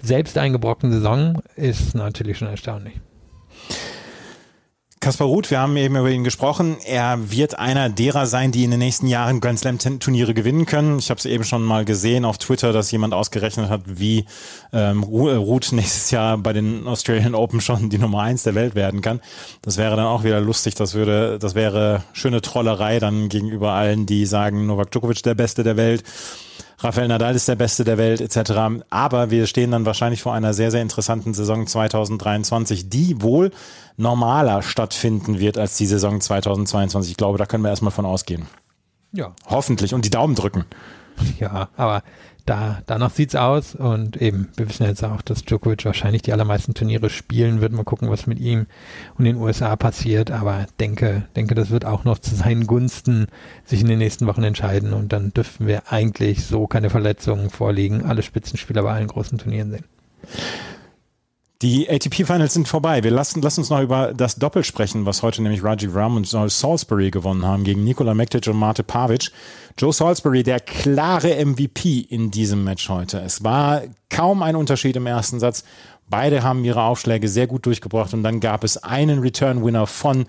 selbst 0.00 0.38
eingebrockenen 0.38 0.94
Saison, 0.94 1.42
ist 1.54 1.94
natürlich 1.94 2.38
schon 2.38 2.48
erstaunlich. 2.48 3.00
Kaspar 5.02 5.26
Ruth, 5.26 5.50
wir 5.50 5.58
haben 5.58 5.76
eben 5.76 5.96
über 5.96 6.10
ihn 6.10 6.22
gesprochen. 6.22 6.76
Er 6.84 7.32
wird 7.32 7.58
einer 7.58 7.88
derer 7.88 8.24
sein, 8.26 8.52
die 8.52 8.62
in 8.62 8.70
den 8.70 8.78
nächsten 8.78 9.08
Jahren 9.08 9.40
Grand 9.40 9.58
Slam 9.58 9.80
Turniere 9.98 10.32
gewinnen 10.32 10.64
können. 10.64 11.00
Ich 11.00 11.10
habe 11.10 11.18
es 11.18 11.24
eben 11.24 11.42
schon 11.42 11.64
mal 11.64 11.84
gesehen 11.84 12.24
auf 12.24 12.38
Twitter, 12.38 12.72
dass 12.72 12.92
jemand 12.92 13.12
ausgerechnet 13.12 13.68
hat, 13.68 13.80
wie 13.84 14.26
ähm, 14.72 15.02
Ruth 15.02 15.72
nächstes 15.72 16.12
Jahr 16.12 16.38
bei 16.38 16.52
den 16.52 16.86
Australian 16.86 17.34
Open 17.34 17.60
schon 17.60 17.90
die 17.90 17.98
Nummer 17.98 18.22
eins 18.22 18.44
der 18.44 18.54
Welt 18.54 18.76
werden 18.76 19.00
kann. 19.00 19.20
Das 19.60 19.76
wäre 19.76 19.96
dann 19.96 20.06
auch 20.06 20.22
wieder 20.22 20.40
lustig. 20.40 20.76
Das 20.76 20.94
würde, 20.94 21.36
das 21.40 21.56
wäre 21.56 22.04
schöne 22.12 22.40
Trollerei 22.40 23.00
dann 23.00 23.28
gegenüber 23.28 23.72
allen, 23.72 24.06
die 24.06 24.24
sagen, 24.24 24.66
Novak 24.66 24.92
Djokovic 24.92 25.24
der 25.24 25.34
Beste 25.34 25.64
der 25.64 25.76
Welt. 25.76 26.04
Rafael 26.78 27.08
Nadal 27.08 27.34
ist 27.34 27.48
der 27.48 27.56
Beste 27.56 27.84
der 27.84 27.98
Welt 27.98 28.20
etc. 28.20 28.84
Aber 28.90 29.30
wir 29.30 29.46
stehen 29.46 29.70
dann 29.70 29.86
wahrscheinlich 29.86 30.22
vor 30.22 30.34
einer 30.34 30.54
sehr, 30.54 30.70
sehr 30.70 30.82
interessanten 30.82 31.34
Saison 31.34 31.66
2023, 31.66 32.88
die 32.88 33.22
wohl 33.22 33.50
normaler 33.96 34.62
stattfinden 34.62 35.38
wird 35.38 35.58
als 35.58 35.76
die 35.76 35.86
Saison 35.86 36.20
2022. 36.20 37.12
Ich 37.12 37.16
glaube, 37.16 37.38
da 37.38 37.46
können 37.46 37.62
wir 37.62 37.70
erstmal 37.70 37.92
von 37.92 38.06
ausgehen. 38.06 38.46
Ja. 39.12 39.34
Hoffentlich 39.46 39.94
und 39.94 40.04
die 40.04 40.10
Daumen 40.10 40.34
drücken. 40.34 40.64
Ja, 41.38 41.68
aber 41.76 42.02
da, 42.46 42.82
danach 42.86 43.10
sieht's 43.10 43.34
aus 43.34 43.74
und 43.74 44.16
eben, 44.16 44.48
wir 44.56 44.68
wissen 44.68 44.86
jetzt 44.86 45.04
auch, 45.04 45.22
dass 45.22 45.44
Djokovic 45.44 45.84
wahrscheinlich 45.84 46.22
die 46.22 46.32
allermeisten 46.32 46.74
Turniere 46.74 47.10
spielen 47.10 47.60
wird. 47.60 47.72
Mal 47.72 47.84
gucken, 47.84 48.10
was 48.10 48.26
mit 48.26 48.40
ihm 48.40 48.66
und 49.16 49.24
den 49.24 49.36
USA 49.36 49.76
passiert, 49.76 50.30
aber 50.30 50.66
denke, 50.80 51.24
denke, 51.36 51.54
das 51.54 51.70
wird 51.70 51.84
auch 51.84 52.04
noch 52.04 52.18
zu 52.18 52.34
seinen 52.34 52.66
Gunsten 52.66 53.26
sich 53.64 53.80
in 53.80 53.88
den 53.88 53.98
nächsten 53.98 54.26
Wochen 54.26 54.42
entscheiden 54.42 54.92
und 54.92 55.12
dann 55.12 55.32
dürften 55.32 55.66
wir 55.66 55.92
eigentlich 55.92 56.44
so 56.44 56.66
keine 56.66 56.90
Verletzungen 56.90 57.50
vorliegen, 57.50 58.04
alle 58.04 58.22
Spitzenspieler 58.22 58.82
bei 58.82 58.92
allen 58.92 59.08
großen 59.08 59.38
Turnieren 59.38 59.70
sehen. 59.70 59.84
Die 61.62 61.88
ATP-Finals 61.88 62.54
sind 62.54 62.66
vorbei. 62.66 63.04
Wir 63.04 63.12
lassen, 63.12 63.40
lassen 63.40 63.60
uns 63.60 63.70
noch 63.70 63.80
über 63.80 64.12
das 64.12 64.34
Doppel 64.34 64.64
sprechen, 64.64 65.06
was 65.06 65.22
heute 65.22 65.42
nämlich 65.42 65.62
Rajiv 65.62 65.94
Ram 65.94 66.16
und 66.16 66.30
Joe 66.30 66.50
Salisbury 66.50 67.12
gewonnen 67.12 67.46
haben 67.46 67.62
gegen 67.62 67.84
Nikola 67.84 68.14
Mektic 68.14 68.48
und 68.48 68.58
Mate 68.58 68.82
Pavic. 68.82 69.30
Joe 69.78 69.92
Salisbury, 69.92 70.42
der 70.42 70.58
klare 70.58 71.36
MVP 71.46 72.00
in 72.00 72.32
diesem 72.32 72.64
Match 72.64 72.88
heute. 72.88 73.20
Es 73.20 73.44
war 73.44 73.82
kaum 74.10 74.42
ein 74.42 74.56
Unterschied 74.56 74.96
im 74.96 75.06
ersten 75.06 75.38
Satz. 75.38 75.62
Beide 76.10 76.42
haben 76.42 76.64
ihre 76.64 76.82
Aufschläge 76.82 77.28
sehr 77.28 77.46
gut 77.46 77.64
durchgebracht 77.64 78.12
und 78.12 78.24
dann 78.24 78.40
gab 78.40 78.64
es 78.64 78.82
einen 78.82 79.20
Return-Winner 79.20 79.86
von 79.86 80.26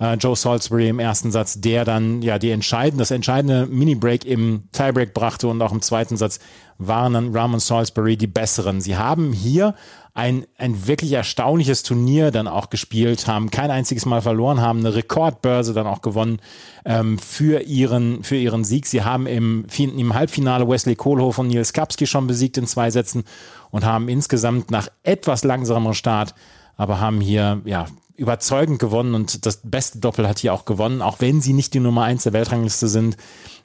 äh, 0.00 0.14
Joe 0.14 0.36
Salisbury 0.36 0.88
im 0.88 0.98
ersten 0.98 1.30
Satz, 1.30 1.60
der 1.60 1.84
dann 1.84 2.22
ja 2.22 2.38
die 2.38 2.50
entscheidende, 2.50 3.02
das 3.02 3.10
entscheidende 3.10 3.66
Mini-Break 3.66 4.24
im 4.24 4.64
Tiebreak 4.72 5.14
brachte 5.14 5.48
und 5.48 5.60
auch 5.62 5.72
im 5.72 5.82
zweiten 5.82 6.16
Satz 6.16 6.38
waren 6.78 7.14
dann 7.14 7.36
Ram 7.36 7.54
und 7.54 7.60
Salisbury 7.60 8.16
die 8.16 8.28
besseren. 8.28 8.80
Sie 8.80 8.96
haben 8.96 9.32
hier 9.32 9.74
ein, 10.14 10.46
ein 10.56 10.86
wirklich 10.88 11.12
erstaunliches 11.12 11.82
Turnier 11.84 12.30
dann 12.30 12.48
auch 12.48 12.70
gespielt, 12.70 13.28
haben 13.28 13.50
kein 13.50 13.70
einziges 13.70 14.04
Mal 14.04 14.20
verloren, 14.20 14.60
haben 14.60 14.80
eine 14.80 14.94
Rekordbörse 14.94 15.74
dann 15.74 15.86
auch 15.86 16.02
gewonnen 16.02 16.40
ähm, 16.84 17.18
für, 17.18 17.62
ihren, 17.62 18.24
für 18.24 18.36
ihren 18.36 18.64
Sieg. 18.64 18.86
Sie 18.86 19.02
haben 19.02 19.26
im, 19.26 19.66
im 19.78 20.14
Halbfinale 20.14 20.68
Wesley 20.68 20.96
Kohlhoff 20.96 21.38
und 21.38 21.48
Nils 21.48 21.72
Kapski 21.72 22.06
schon 22.06 22.26
besiegt 22.26 22.58
in 22.58 22.66
zwei 22.66 22.90
Sätzen 22.90 23.24
und 23.70 23.84
haben 23.84 24.08
insgesamt 24.08 24.70
nach 24.70 24.88
etwas 25.02 25.44
langsamer 25.44 25.94
Start, 25.94 26.34
aber 26.76 27.00
haben 27.00 27.20
hier 27.20 27.60
ja 27.64 27.86
überzeugend 28.18 28.80
gewonnen 28.80 29.14
und 29.14 29.46
das 29.46 29.60
beste 29.62 30.00
Doppel 30.00 30.28
hat 30.28 30.40
hier 30.40 30.52
auch 30.52 30.64
gewonnen, 30.64 31.00
auch 31.02 31.20
wenn 31.20 31.40
sie 31.40 31.52
nicht 31.52 31.72
die 31.72 31.80
Nummer 31.80 32.02
eins 32.02 32.24
der 32.24 32.32
Weltrangliste 32.32 32.88
sind. 32.88 33.16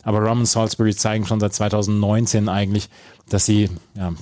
Aber 0.04 0.20
Roman 0.20 0.46
Salisbury 0.46 0.96
zeigen 0.96 1.26
schon 1.26 1.40
seit 1.40 1.54
2019 1.54 2.48
eigentlich, 2.48 2.90
dass 3.28 3.46
sie 3.46 3.70
ja, 3.96 4.14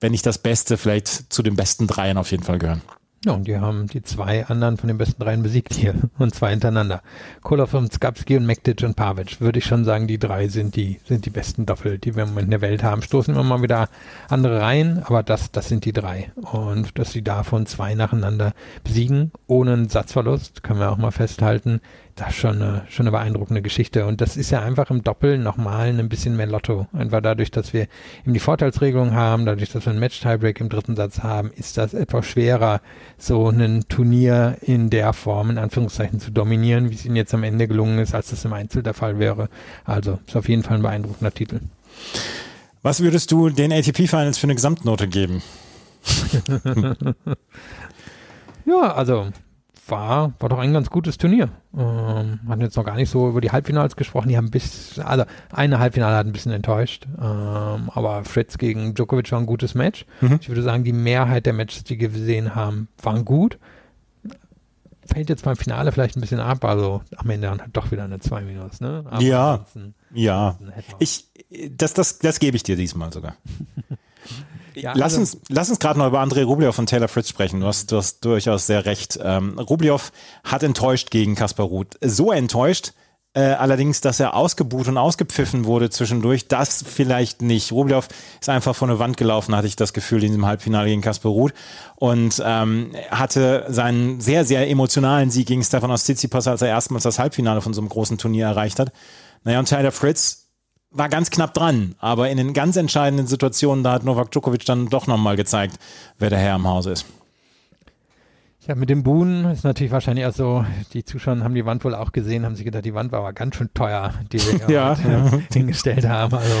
wenn 0.00 0.12
nicht 0.12 0.26
das 0.26 0.38
Beste, 0.38 0.76
vielleicht 0.76 1.32
zu 1.32 1.42
den 1.42 1.56
besten 1.56 1.86
Dreien 1.86 2.18
auf 2.18 2.30
jeden 2.32 2.42
Fall 2.42 2.58
gehören. 2.58 2.82
Ja, 3.26 3.32
und 3.32 3.48
die 3.48 3.58
haben 3.58 3.88
die 3.88 4.04
zwei 4.04 4.46
anderen 4.46 4.76
von 4.76 4.86
den 4.86 4.98
besten 4.98 5.20
dreien 5.20 5.42
besiegt 5.42 5.74
hier. 5.74 5.94
Und 6.18 6.32
zwar 6.32 6.50
hintereinander. 6.50 7.02
Kolov 7.42 7.74
und 7.74 7.92
Skapski 7.92 8.36
und 8.36 8.46
Mektic 8.46 8.84
und 8.84 8.94
Pavic. 8.94 9.40
Würde 9.40 9.58
ich 9.58 9.64
schon 9.64 9.84
sagen, 9.84 10.06
die 10.06 10.20
drei 10.20 10.46
sind 10.46 10.76
die, 10.76 11.00
sind 11.04 11.26
die 11.26 11.30
besten 11.30 11.66
Doppel, 11.66 11.98
die 11.98 12.14
wir 12.14 12.22
im 12.22 12.28
Moment 12.28 12.44
in 12.44 12.50
der 12.52 12.60
Welt 12.60 12.84
haben. 12.84 13.02
Stoßen 13.02 13.34
immer 13.34 13.42
mal 13.42 13.62
wieder 13.62 13.88
andere 14.28 14.60
rein, 14.60 15.02
aber 15.04 15.24
das, 15.24 15.50
das 15.50 15.68
sind 15.68 15.84
die 15.84 15.92
drei. 15.92 16.30
Und 16.36 16.96
dass 17.00 17.10
sie 17.10 17.22
davon 17.22 17.66
zwei 17.66 17.96
nacheinander 17.96 18.52
besiegen, 18.84 19.32
ohne 19.48 19.72
einen 19.72 19.88
Satzverlust, 19.88 20.62
können 20.62 20.78
wir 20.78 20.92
auch 20.92 20.96
mal 20.96 21.10
festhalten, 21.10 21.80
das 22.16 22.30
ist 22.30 22.36
schon 22.36 22.62
eine, 22.62 22.86
schon 22.88 23.04
eine 23.04 23.10
beeindruckende 23.10 23.60
Geschichte. 23.60 24.06
Und 24.06 24.22
das 24.22 24.38
ist 24.38 24.50
ja 24.50 24.62
einfach 24.62 24.90
im 24.90 25.04
Doppel 25.04 25.36
nochmal 25.36 25.88
ein 25.88 26.08
bisschen 26.08 26.34
mehr 26.34 26.46
Lotto. 26.46 26.86
Einfach 26.94 27.20
dadurch, 27.20 27.50
dass 27.50 27.74
wir 27.74 27.88
eben 28.22 28.32
die 28.32 28.40
Vorteilsregelung 28.40 29.12
haben, 29.12 29.44
dadurch, 29.44 29.70
dass 29.70 29.84
wir 29.84 29.90
einen 29.90 30.00
Match-Tiebreak 30.00 30.58
im 30.60 30.70
dritten 30.70 30.96
Satz 30.96 31.20
haben, 31.20 31.50
ist 31.54 31.76
das 31.76 31.92
etwas 31.92 32.24
schwerer, 32.24 32.80
so 33.18 33.50
ein 33.50 33.84
Turnier 33.88 34.56
in 34.62 34.88
der 34.88 35.12
Form, 35.12 35.50
in 35.50 35.58
Anführungszeichen, 35.58 36.18
zu 36.18 36.30
dominieren, 36.30 36.90
wie 36.90 36.94
es 36.94 37.04
ihnen 37.04 37.16
jetzt 37.16 37.34
am 37.34 37.44
Ende 37.44 37.68
gelungen 37.68 37.98
ist, 37.98 38.14
als 38.14 38.30
das 38.30 38.46
im 38.46 38.54
Einzel 38.54 38.82
der 38.82 38.94
Fall 38.94 39.18
wäre. 39.18 39.50
Also, 39.84 40.18
ist 40.26 40.36
auf 40.36 40.48
jeden 40.48 40.62
Fall 40.62 40.78
ein 40.78 40.82
beeindruckender 40.82 41.34
Titel. 41.34 41.60
Was 42.80 43.00
würdest 43.00 43.30
du 43.30 43.50
den 43.50 43.72
ATP 43.72 44.08
Finals 44.08 44.38
für 44.38 44.46
eine 44.46 44.54
Gesamtnote 44.54 45.06
geben? 45.06 45.42
ja, 48.64 48.94
also 48.94 49.26
war, 49.88 50.32
war 50.38 50.48
doch 50.48 50.58
ein 50.58 50.72
ganz 50.72 50.90
gutes 50.90 51.18
Turnier. 51.18 51.50
Ähm, 51.76 52.40
hatten 52.48 52.60
jetzt 52.60 52.76
noch 52.76 52.84
gar 52.84 52.96
nicht 52.96 53.10
so 53.10 53.28
über 53.28 53.40
die 53.40 53.50
Halbfinals 53.50 53.96
gesprochen. 53.96 54.28
Die 54.28 54.36
haben 54.36 54.50
bis, 54.50 54.98
also 54.98 55.24
eine 55.52 55.78
Halbfinale 55.78 56.16
hat 56.16 56.26
ein 56.26 56.32
bisschen 56.32 56.52
enttäuscht. 56.52 57.06
Ähm, 57.18 57.90
aber 57.94 58.24
Fritz 58.24 58.58
gegen 58.58 58.94
Djokovic 58.94 59.30
war 59.32 59.40
ein 59.40 59.46
gutes 59.46 59.74
Match. 59.74 60.06
Mhm. 60.20 60.38
Ich 60.40 60.48
würde 60.48 60.62
sagen, 60.62 60.84
die 60.84 60.92
Mehrheit 60.92 61.46
der 61.46 61.52
Matches, 61.52 61.84
die 61.84 62.00
wir 62.00 62.08
gesehen 62.08 62.54
haben, 62.54 62.88
waren 63.02 63.24
gut. 63.24 63.58
Fällt 65.04 65.28
jetzt 65.28 65.44
beim 65.44 65.56
Finale 65.56 65.92
vielleicht 65.92 66.16
ein 66.16 66.20
bisschen 66.20 66.40
ab, 66.40 66.64
also 66.64 67.02
am 67.16 67.30
Ende 67.30 67.46
dann 67.46 67.60
halt 67.60 67.76
doch 67.76 67.92
wieder 67.92 68.04
eine 68.04 68.18
2 68.18 68.42
Minus, 68.42 68.80
ne? 68.80 69.04
Aber 69.08 69.22
ja, 69.22 69.64
ja. 70.12 70.58
Ich, 70.98 71.26
das, 71.70 71.94
das, 71.94 72.18
das 72.18 72.40
gebe 72.40 72.56
ich 72.56 72.64
dir 72.64 72.74
diesmal 72.74 73.12
sogar. 73.12 73.36
Ja, 74.76 74.92
lass, 74.94 75.16
also, 75.16 75.20
uns, 75.20 75.38
lass 75.48 75.70
uns 75.70 75.78
gerade 75.78 75.98
noch 75.98 76.06
über 76.06 76.22
André 76.22 76.44
Rublev 76.44 76.78
und 76.78 76.86
Taylor 76.86 77.08
Fritz 77.08 77.30
sprechen. 77.30 77.60
Du 77.60 77.66
hast, 77.66 77.90
du 77.90 77.96
hast 77.96 78.24
durchaus 78.24 78.66
sehr 78.66 78.84
recht. 78.84 79.18
Ähm, 79.22 79.58
Rublev 79.58 80.12
hat 80.44 80.62
enttäuscht 80.62 81.10
gegen 81.10 81.34
Kaspar 81.34 81.66
Ruth. 81.66 81.96
So 82.02 82.30
enttäuscht, 82.30 82.92
äh, 83.32 83.40
allerdings, 83.40 84.02
dass 84.02 84.20
er 84.20 84.34
ausgebuht 84.34 84.88
und 84.88 84.98
ausgepfiffen 84.98 85.64
wurde 85.64 85.88
zwischendurch, 85.88 86.48
das 86.48 86.84
vielleicht 86.86 87.40
nicht. 87.40 87.72
Rublev 87.72 88.08
ist 88.40 88.48
einfach 88.50 88.74
vor 88.74 88.88
eine 88.88 88.98
Wand 88.98 89.16
gelaufen, 89.16 89.56
hatte 89.56 89.66
ich 89.66 89.76
das 89.76 89.94
Gefühl, 89.94 90.22
in 90.22 90.28
diesem 90.28 90.46
Halbfinale 90.46 90.88
gegen 90.88 91.00
Kaspar 91.00 91.32
Ruth 91.32 91.54
und 91.96 92.42
ähm, 92.44 92.92
hatte 93.10 93.64
seinen 93.68 94.20
sehr, 94.20 94.44
sehr 94.44 94.68
emotionalen 94.68 95.30
Sieg 95.30 95.48
gegen 95.48 95.62
Stefanos 95.62 96.04
Tsitsipas, 96.04 96.48
als 96.48 96.60
er 96.62 96.68
erstmals 96.68 97.04
das 97.04 97.18
Halbfinale 97.18 97.62
von 97.62 97.72
so 97.72 97.80
einem 97.80 97.88
großen 97.88 98.18
Turnier 98.18 98.46
erreicht 98.46 98.78
hat. 98.78 98.92
Naja, 99.44 99.58
und 99.58 99.68
Taylor 99.68 99.92
Fritz 99.92 100.45
war 100.96 101.08
ganz 101.08 101.30
knapp 101.30 101.54
dran, 101.54 101.94
aber 101.98 102.30
in 102.30 102.36
den 102.36 102.52
ganz 102.52 102.76
entscheidenden 102.76 103.26
Situationen, 103.26 103.84
da 103.84 103.92
hat 103.92 104.04
Novak 104.04 104.30
Djokovic 104.30 104.64
dann 104.64 104.88
doch 104.88 105.06
nochmal 105.06 105.36
gezeigt, 105.36 105.78
wer 106.18 106.30
der 106.30 106.38
Herr 106.38 106.56
im 106.56 106.66
Hause 106.66 106.92
ist. 106.92 107.06
Ja, 108.66 108.74
mit 108.74 108.90
dem 108.90 109.04
Buhn 109.04 109.44
ist 109.44 109.62
natürlich 109.62 109.92
wahrscheinlich 109.92 110.26
auch 110.26 110.32
so, 110.32 110.64
die 110.92 111.04
Zuschauer 111.04 111.38
haben 111.38 111.54
die 111.54 111.64
Wand 111.64 111.84
wohl 111.84 111.94
auch 111.94 112.10
gesehen, 112.10 112.44
haben 112.44 112.56
sich 112.56 112.64
gedacht, 112.64 112.84
die 112.84 112.94
Wand 112.94 113.12
war 113.12 113.20
aber 113.20 113.32
ganz 113.32 113.54
schön 113.54 113.70
teuer, 113.74 114.12
die 114.32 114.40
wir 114.40 114.68
ja. 114.68 114.96
hingestellt 115.52 116.06
haben. 116.06 116.34
Also 116.34 116.54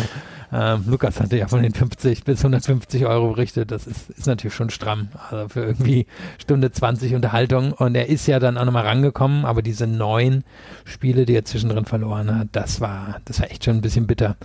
ähm, 0.52 0.84
Lukas 0.86 1.20
hatte 1.20 1.36
ja 1.36 1.48
von 1.48 1.62
den 1.62 1.74
50 1.74 2.24
bis 2.24 2.38
150 2.38 3.06
Euro 3.06 3.32
berichtet. 3.32 3.70
Das 3.70 3.86
ist, 3.86 4.10
ist 4.10 4.26
natürlich 4.26 4.54
schon 4.54 4.70
stramm. 4.70 5.08
Also 5.30 5.48
für 5.48 5.64
irgendwie 5.64 6.06
Stunde 6.38 6.70
20 6.70 7.14
Unterhaltung. 7.14 7.72
Und 7.72 7.94
er 7.94 8.08
ist 8.08 8.26
ja 8.26 8.38
dann 8.38 8.58
auch 8.58 8.64
nochmal 8.64 8.86
rangekommen, 8.86 9.44
aber 9.44 9.62
diese 9.62 9.86
neun 9.86 10.44
Spiele, 10.84 11.26
die 11.26 11.34
er 11.34 11.44
zwischendrin 11.44 11.84
verloren 11.84 12.36
hat, 12.36 12.48
das 12.52 12.80
war, 12.80 13.20
das 13.24 13.40
war 13.40 13.50
echt 13.50 13.64
schon 13.64 13.76
ein 13.76 13.82
bisschen 13.82 14.06
bitter. 14.06 14.36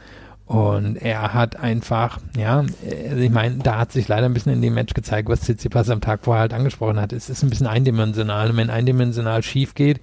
Und 0.52 0.98
er 0.98 1.34
hat 1.34 1.56
einfach, 1.56 2.20
ja, 2.36 2.66
also 3.10 3.22
ich 3.22 3.30
meine, 3.30 3.60
da 3.60 3.78
hat 3.78 3.94
sich 3.94 4.10
leider 4.10 4.26
ein 4.26 4.34
bisschen 4.34 4.52
in 4.52 4.62
dem 4.62 4.74
Match 4.74 4.94
gezeigt, 4.94 5.30
was 5.30 5.40
Tsitsipas 5.42 5.90
am 5.90 6.02
Tag 6.02 6.26
vorher 6.26 6.42
halt 6.42 6.54
angesprochen 6.54 7.00
hat. 7.00 7.14
Es 7.14 7.30
ist 7.30 7.42
ein 7.42 7.50
bisschen 7.50 7.68
eindimensional. 7.68 8.50
Und 8.50 8.58
wenn 8.58 8.70
eindimensional 8.70 9.44
schief 9.44 9.76
geht, 9.76 10.02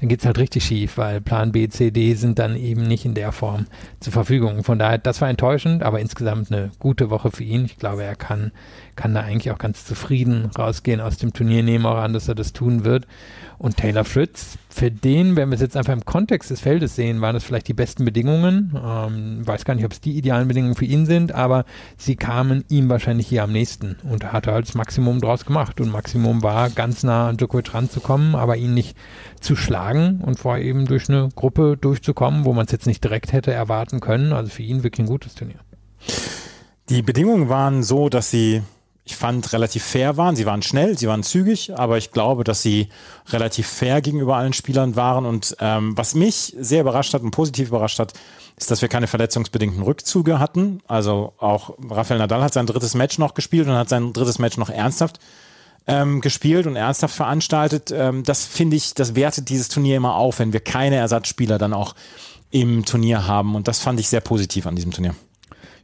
dann 0.00 0.08
geht's 0.08 0.24
halt 0.24 0.38
richtig 0.38 0.64
schief, 0.64 0.96
weil 0.96 1.20
Plan 1.20 1.52
B, 1.52 1.68
C, 1.68 1.90
D 1.90 2.14
sind 2.14 2.38
dann 2.38 2.56
eben 2.56 2.82
nicht 2.82 3.04
in 3.04 3.14
der 3.14 3.32
Form 3.32 3.66
zur 4.00 4.14
Verfügung. 4.14 4.64
Von 4.64 4.78
daher, 4.78 4.96
das 4.96 5.20
war 5.20 5.28
enttäuschend, 5.28 5.82
aber 5.82 6.00
insgesamt 6.00 6.50
eine 6.50 6.70
gute 6.78 7.10
Woche 7.10 7.30
für 7.30 7.44
ihn. 7.44 7.66
Ich 7.66 7.76
glaube, 7.76 8.02
er 8.02 8.16
kann, 8.16 8.50
kann 8.96 9.14
da 9.14 9.20
eigentlich 9.20 9.50
auch 9.50 9.58
ganz 9.58 9.84
zufrieden 9.84 10.50
rausgehen 10.58 11.02
aus 11.02 11.18
dem 11.18 11.34
Turnier, 11.34 11.62
nehmen 11.62 11.84
auch 11.84 11.98
an, 11.98 12.14
dass 12.14 12.28
er 12.28 12.34
das 12.34 12.54
tun 12.54 12.84
wird. 12.84 13.06
Und 13.58 13.76
Taylor 13.76 14.04
Fritz, 14.04 14.56
für 14.70 14.90
den, 14.90 15.36
wenn 15.36 15.50
wir 15.50 15.54
es 15.54 15.60
jetzt 15.60 15.76
einfach 15.76 15.92
im 15.92 16.06
Kontext 16.06 16.50
des 16.50 16.60
Feldes 16.60 16.96
sehen, 16.96 17.20
waren 17.20 17.34
das 17.34 17.44
vielleicht 17.44 17.68
die 17.68 17.74
besten 17.74 18.06
Bedingungen. 18.06 18.74
Ähm, 18.82 19.46
weiß 19.46 19.66
gar 19.66 19.74
nicht, 19.74 19.84
ob 19.84 19.92
es 19.92 20.00
die 20.00 20.16
idealen 20.16 20.48
Bedingungen 20.48 20.76
für 20.76 20.86
ihn 20.86 21.04
sind, 21.04 21.32
aber 21.32 21.66
sie 21.98 22.16
kamen 22.16 22.64
ihm 22.70 22.88
wahrscheinlich 22.88 23.26
hier 23.26 23.42
am 23.42 23.52
nächsten 23.52 23.96
und 24.04 24.22
er 24.22 24.32
hatte 24.32 24.52
halt 24.52 24.66
das 24.66 24.74
Maximum 24.74 25.20
draus 25.20 25.44
gemacht. 25.44 25.78
Und 25.78 25.92
Maximum 25.92 26.42
war, 26.42 26.70
ganz 26.70 27.02
nah 27.02 27.28
an 27.28 27.36
Djokovic 27.36 27.74
ranzukommen, 27.74 28.34
aber 28.34 28.56
ihn 28.56 28.72
nicht 28.72 28.96
zu 29.40 29.56
schlagen 29.56 29.89
und 29.98 30.38
vor 30.38 30.58
eben 30.58 30.86
durch 30.86 31.08
eine 31.08 31.28
Gruppe 31.34 31.76
durchzukommen, 31.76 32.44
wo 32.44 32.52
man 32.52 32.66
es 32.66 32.72
jetzt 32.72 32.86
nicht 32.86 33.02
direkt 33.02 33.32
hätte 33.32 33.52
erwarten 33.52 34.00
können. 34.00 34.32
Also 34.32 34.50
für 34.50 34.62
ihn 34.62 34.82
wirklich 34.82 35.06
ein 35.06 35.10
gutes 35.10 35.34
Turnier. 35.34 35.60
Die 36.88 37.02
Bedingungen 37.02 37.48
waren 37.48 37.82
so, 37.82 38.08
dass 38.08 38.30
sie 38.30 38.62
ich 39.10 39.16
fand, 39.16 39.52
relativ 39.52 39.82
fair 39.82 40.16
waren. 40.16 40.36
Sie 40.36 40.46
waren 40.46 40.62
schnell, 40.62 40.96
sie 40.96 41.08
waren 41.08 41.22
zügig, 41.22 41.76
aber 41.76 41.98
ich 41.98 42.12
glaube, 42.12 42.44
dass 42.44 42.62
sie 42.62 42.88
relativ 43.30 43.66
fair 43.66 44.00
gegenüber 44.02 44.36
allen 44.36 44.52
Spielern 44.52 44.94
waren. 44.94 45.26
Und 45.26 45.56
ähm, 45.60 45.96
was 45.96 46.14
mich 46.14 46.54
sehr 46.58 46.82
überrascht 46.82 47.12
hat 47.12 47.22
und 47.22 47.32
positiv 47.32 47.68
überrascht 47.68 47.98
hat, 47.98 48.12
ist, 48.56 48.70
dass 48.70 48.82
wir 48.82 48.88
keine 48.88 49.08
verletzungsbedingten 49.08 49.82
Rückzüge 49.82 50.38
hatten. 50.38 50.80
Also 50.86 51.32
auch 51.38 51.74
Rafael 51.90 52.20
Nadal 52.20 52.42
hat 52.42 52.52
sein 52.52 52.66
drittes 52.66 52.94
Match 52.94 53.18
noch 53.18 53.34
gespielt 53.34 53.66
und 53.66 53.74
hat 53.74 53.88
sein 53.88 54.12
drittes 54.12 54.38
Match 54.38 54.58
noch 54.58 54.70
ernsthaft 54.70 55.18
ähm, 55.86 56.20
gespielt 56.20 56.66
und 56.66 56.76
ernsthaft 56.76 57.14
veranstaltet. 57.14 57.92
Ähm, 57.94 58.22
das 58.22 58.44
finde 58.46 58.76
ich, 58.76 58.94
das 58.94 59.14
wertet 59.14 59.48
dieses 59.48 59.68
Turnier 59.68 59.96
immer 59.96 60.14
auf, 60.14 60.38
wenn 60.38 60.52
wir 60.52 60.60
keine 60.60 60.96
Ersatzspieler 60.96 61.58
dann 61.58 61.72
auch 61.72 61.94
im 62.50 62.84
Turnier 62.84 63.26
haben. 63.26 63.54
Und 63.54 63.68
das 63.68 63.80
fand 63.80 64.00
ich 64.00 64.08
sehr 64.08 64.20
positiv 64.20 64.66
an 64.66 64.76
diesem 64.76 64.92
Turnier. 64.92 65.14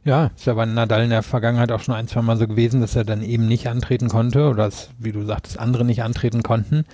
Ja, 0.03 0.31
ist 0.37 0.45
ja 0.45 0.53
bei 0.53 0.65
Nadal 0.65 1.03
in 1.03 1.09
der 1.09 1.23
Vergangenheit 1.23 1.71
auch 1.71 1.81
schon 1.81 1.93
ein, 1.93 2.07
zwei 2.07 2.21
Mal 2.21 2.37
so 2.37 2.47
gewesen, 2.47 2.79
dass 2.79 2.95
er 2.95 3.03
dann 3.03 3.21
eben 3.21 3.45
nicht 3.45 3.67
antreten 3.67 4.07
konnte 4.07 4.47
oder 4.47 4.63
dass, 4.63 4.89
wie 4.97 5.11
du 5.11 5.25
sagtest, 5.25 5.59
andere 5.59 5.83
nicht 5.83 6.01
antreten 6.01 6.43
konnten. 6.43 6.85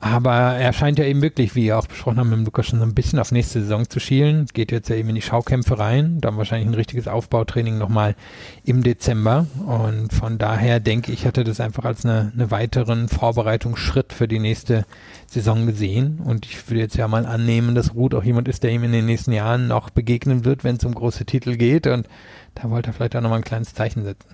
Aber 0.00 0.32
er 0.32 0.72
scheint 0.72 0.98
ja 0.98 1.04
eben 1.04 1.22
wirklich, 1.22 1.56
wie 1.56 1.64
wir 1.64 1.78
auch 1.78 1.86
besprochen 1.88 2.18
haben 2.18 2.30
mit 2.30 2.44
Lukas, 2.44 2.66
schon 2.66 2.78
so 2.78 2.84
ein 2.84 2.94
bisschen 2.94 3.18
auf 3.18 3.32
nächste 3.32 3.60
Saison 3.60 3.88
zu 3.88 3.98
schielen. 3.98 4.46
Geht 4.52 4.70
jetzt 4.70 4.88
ja 4.88 4.96
eben 4.96 5.08
in 5.08 5.16
die 5.16 5.22
Schaukämpfe 5.22 5.78
rein. 5.78 6.20
Dann 6.20 6.36
wahrscheinlich 6.36 6.68
ein 6.68 6.74
richtiges 6.74 7.08
Aufbautraining 7.08 7.78
nochmal 7.78 8.14
im 8.64 8.84
Dezember. 8.84 9.46
Und 9.66 10.12
von 10.12 10.38
daher 10.38 10.78
denke 10.78 11.10
ich, 11.10 11.26
hatte 11.26 11.42
das 11.42 11.60
einfach 11.60 11.84
als 11.84 12.04
eine, 12.04 12.30
eine 12.32 12.52
weiteren 12.52 13.08
Vorbereitungsschritt 13.08 14.12
für 14.12 14.28
die 14.28 14.38
nächste 14.38 14.84
Saison 15.26 15.66
gesehen. 15.66 16.20
Und 16.24 16.46
ich 16.46 16.68
würde 16.70 16.80
jetzt 16.80 16.96
ja 16.96 17.08
mal 17.08 17.26
annehmen, 17.26 17.74
dass 17.74 17.94
Ruth 17.94 18.14
auch 18.14 18.24
jemand 18.24 18.46
ist, 18.46 18.62
der 18.62 18.70
ihm 18.70 18.84
in 18.84 18.92
den 18.92 19.06
nächsten 19.06 19.32
Jahren 19.32 19.66
noch 19.66 19.90
begegnen 19.90 20.44
wird, 20.44 20.62
wenn 20.62 20.76
es 20.76 20.84
um 20.84 20.94
große 20.94 21.24
Titel 21.24 21.56
geht. 21.56 21.88
Und 21.88 22.08
da 22.54 22.70
wollte 22.70 22.90
er 22.90 22.92
vielleicht 22.92 23.16
auch 23.16 23.20
nochmal 23.20 23.40
ein 23.40 23.44
kleines 23.44 23.74
Zeichen 23.74 24.04
setzen. 24.04 24.28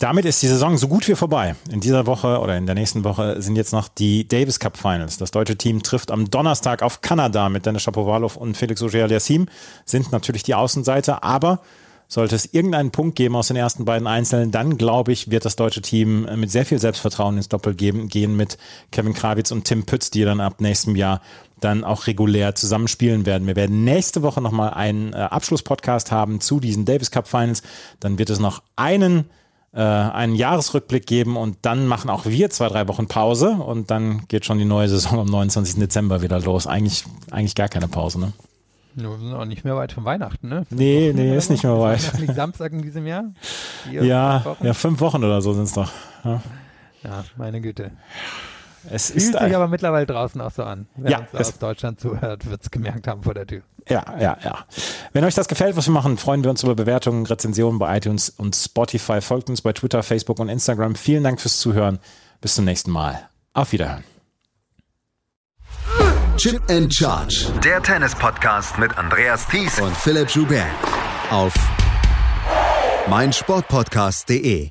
Damit 0.00 0.24
ist 0.24 0.42
die 0.42 0.48
Saison 0.48 0.78
so 0.78 0.88
gut 0.88 1.06
wie 1.08 1.14
vorbei. 1.14 1.56
In 1.70 1.80
dieser 1.80 2.06
Woche 2.06 2.40
oder 2.40 2.56
in 2.56 2.64
der 2.64 2.74
nächsten 2.74 3.04
Woche 3.04 3.42
sind 3.42 3.56
jetzt 3.56 3.74
noch 3.74 3.86
die 3.86 4.26
Davis 4.26 4.58
Cup 4.58 4.78
Finals. 4.78 5.18
Das 5.18 5.30
deutsche 5.30 5.56
Team 5.56 5.82
trifft 5.82 6.10
am 6.10 6.30
Donnerstag 6.30 6.82
auf 6.82 7.02
Kanada 7.02 7.50
mit 7.50 7.66
Dennis 7.66 7.82
Shapovalov 7.82 8.36
und 8.36 8.56
Felix 8.56 8.82
Auger-Aliassime. 8.82 9.44
Sind 9.84 10.10
natürlich 10.10 10.42
die 10.42 10.54
Außenseiter, 10.54 11.22
aber 11.22 11.60
sollte 12.08 12.34
es 12.34 12.46
irgendeinen 12.46 12.92
Punkt 12.92 13.14
geben 13.14 13.36
aus 13.36 13.48
den 13.48 13.58
ersten 13.58 13.84
beiden 13.84 14.06
Einzelnen, 14.06 14.50
dann 14.50 14.78
glaube 14.78 15.12
ich, 15.12 15.30
wird 15.30 15.44
das 15.44 15.56
deutsche 15.56 15.82
Team 15.82 16.26
mit 16.34 16.50
sehr 16.50 16.64
viel 16.64 16.78
Selbstvertrauen 16.78 17.36
ins 17.36 17.50
Doppel 17.50 17.74
gehen 17.74 18.36
mit 18.36 18.56
Kevin 18.92 19.12
Krawitz 19.12 19.50
und 19.50 19.64
Tim 19.64 19.84
Pütz, 19.84 20.10
die 20.10 20.24
dann 20.24 20.40
ab 20.40 20.62
nächstem 20.62 20.96
Jahr 20.96 21.20
dann 21.60 21.84
auch 21.84 22.06
regulär 22.06 22.54
zusammenspielen 22.54 23.26
werden. 23.26 23.46
Wir 23.46 23.54
werden 23.54 23.84
nächste 23.84 24.22
Woche 24.22 24.40
nochmal 24.40 24.70
einen 24.70 25.12
äh, 25.12 25.16
Abschlusspodcast 25.16 26.10
haben 26.10 26.40
zu 26.40 26.58
diesen 26.58 26.86
Davis 26.86 27.10
Cup 27.10 27.28
Finals. 27.28 27.62
Dann 28.00 28.18
wird 28.18 28.30
es 28.30 28.38
noch 28.40 28.62
einen 28.76 29.26
äh, 29.72 29.80
einen 29.80 30.34
Jahresrückblick 30.34 31.06
geben 31.06 31.36
und 31.36 31.58
dann 31.62 31.86
machen 31.86 32.10
auch 32.10 32.26
wir 32.26 32.50
zwei, 32.50 32.68
drei 32.68 32.88
Wochen 32.88 33.06
Pause 33.06 33.50
und 33.50 33.90
dann 33.90 34.26
geht 34.28 34.44
schon 34.44 34.58
die 34.58 34.64
neue 34.64 34.88
Saison 34.88 35.20
am 35.20 35.26
29. 35.26 35.76
Dezember 35.76 36.22
wieder 36.22 36.40
los. 36.40 36.66
Eigentlich, 36.66 37.04
eigentlich 37.30 37.54
gar 37.54 37.68
keine 37.68 37.88
Pause, 37.88 38.20
ne? 38.20 38.32
Wir 38.94 39.16
sind 39.18 39.32
auch 39.32 39.44
nicht 39.44 39.64
mehr 39.64 39.76
weit 39.76 39.92
von 39.92 40.04
Weihnachten, 40.04 40.48
ne? 40.48 40.66
Nee, 40.70 41.12
nee, 41.14 41.36
ist 41.36 41.48
nicht 41.48 41.62
mehr 41.62 41.78
weit. 41.78 42.00
Samstag 42.34 42.72
in 42.72 42.82
diesem 42.82 43.06
Jahr? 43.06 43.24
Vier, 43.84 44.04
ja, 44.04 44.40
fünf 44.40 44.60
ja, 44.60 44.74
fünf 44.74 45.00
Wochen 45.00 45.22
oder 45.22 45.40
so 45.40 45.52
sind 45.52 45.64
es 45.64 45.72
doch. 45.72 45.92
Ja. 46.24 46.42
ja, 47.04 47.24
meine 47.36 47.60
Güte. 47.60 47.92
Es 48.88 49.08
Fühlt 49.10 49.16
ist 49.18 49.32
sich 49.32 49.56
aber 49.56 49.68
mittlerweile 49.68 50.06
draußen 50.06 50.40
auch 50.40 50.50
so 50.50 50.62
an. 50.62 50.86
Wer 50.96 51.10
ja, 51.10 51.18
uns 51.18 51.34
aus 51.34 51.58
Deutschland 51.58 52.00
zuhört, 52.00 52.48
wird 52.48 52.62
es 52.62 52.70
gemerkt 52.70 53.06
haben 53.06 53.22
vor 53.22 53.34
der 53.34 53.46
Tür. 53.46 53.62
Ja, 53.88 54.04
ja, 54.18 54.38
ja. 54.42 54.64
Wenn 55.12 55.24
euch 55.24 55.34
das 55.34 55.48
gefällt, 55.48 55.76
was 55.76 55.86
wir 55.86 55.92
machen, 55.92 56.16
freuen 56.16 56.42
wir 56.42 56.50
uns 56.50 56.62
über 56.62 56.74
Bewertungen, 56.74 57.26
Rezensionen 57.26 57.78
bei 57.78 57.96
iTunes 57.96 58.30
und 58.30 58.54
Spotify. 58.56 59.20
Folgt 59.20 59.50
uns 59.50 59.62
bei 59.62 59.72
Twitter, 59.72 60.02
Facebook 60.02 60.38
und 60.38 60.48
Instagram. 60.48 60.94
Vielen 60.94 61.24
Dank 61.24 61.40
fürs 61.40 61.58
Zuhören. 61.58 61.98
Bis 62.40 62.54
zum 62.54 62.64
nächsten 62.64 62.90
Mal. 62.90 63.28
Auf 63.52 63.72
Wiederhören. 63.72 64.04
Chip 66.36 66.62
and 66.70 66.92
Charge. 66.92 67.52
Der 67.62 67.82
Tennis-Podcast 67.82 68.78
mit 68.78 68.96
Andreas 68.96 69.46
Thies 69.48 69.78
und 69.78 69.94
Philipp 69.94 70.30
Joubert. 70.30 70.64
Auf 71.30 71.52
meinsportpodcast.de. 73.08 74.70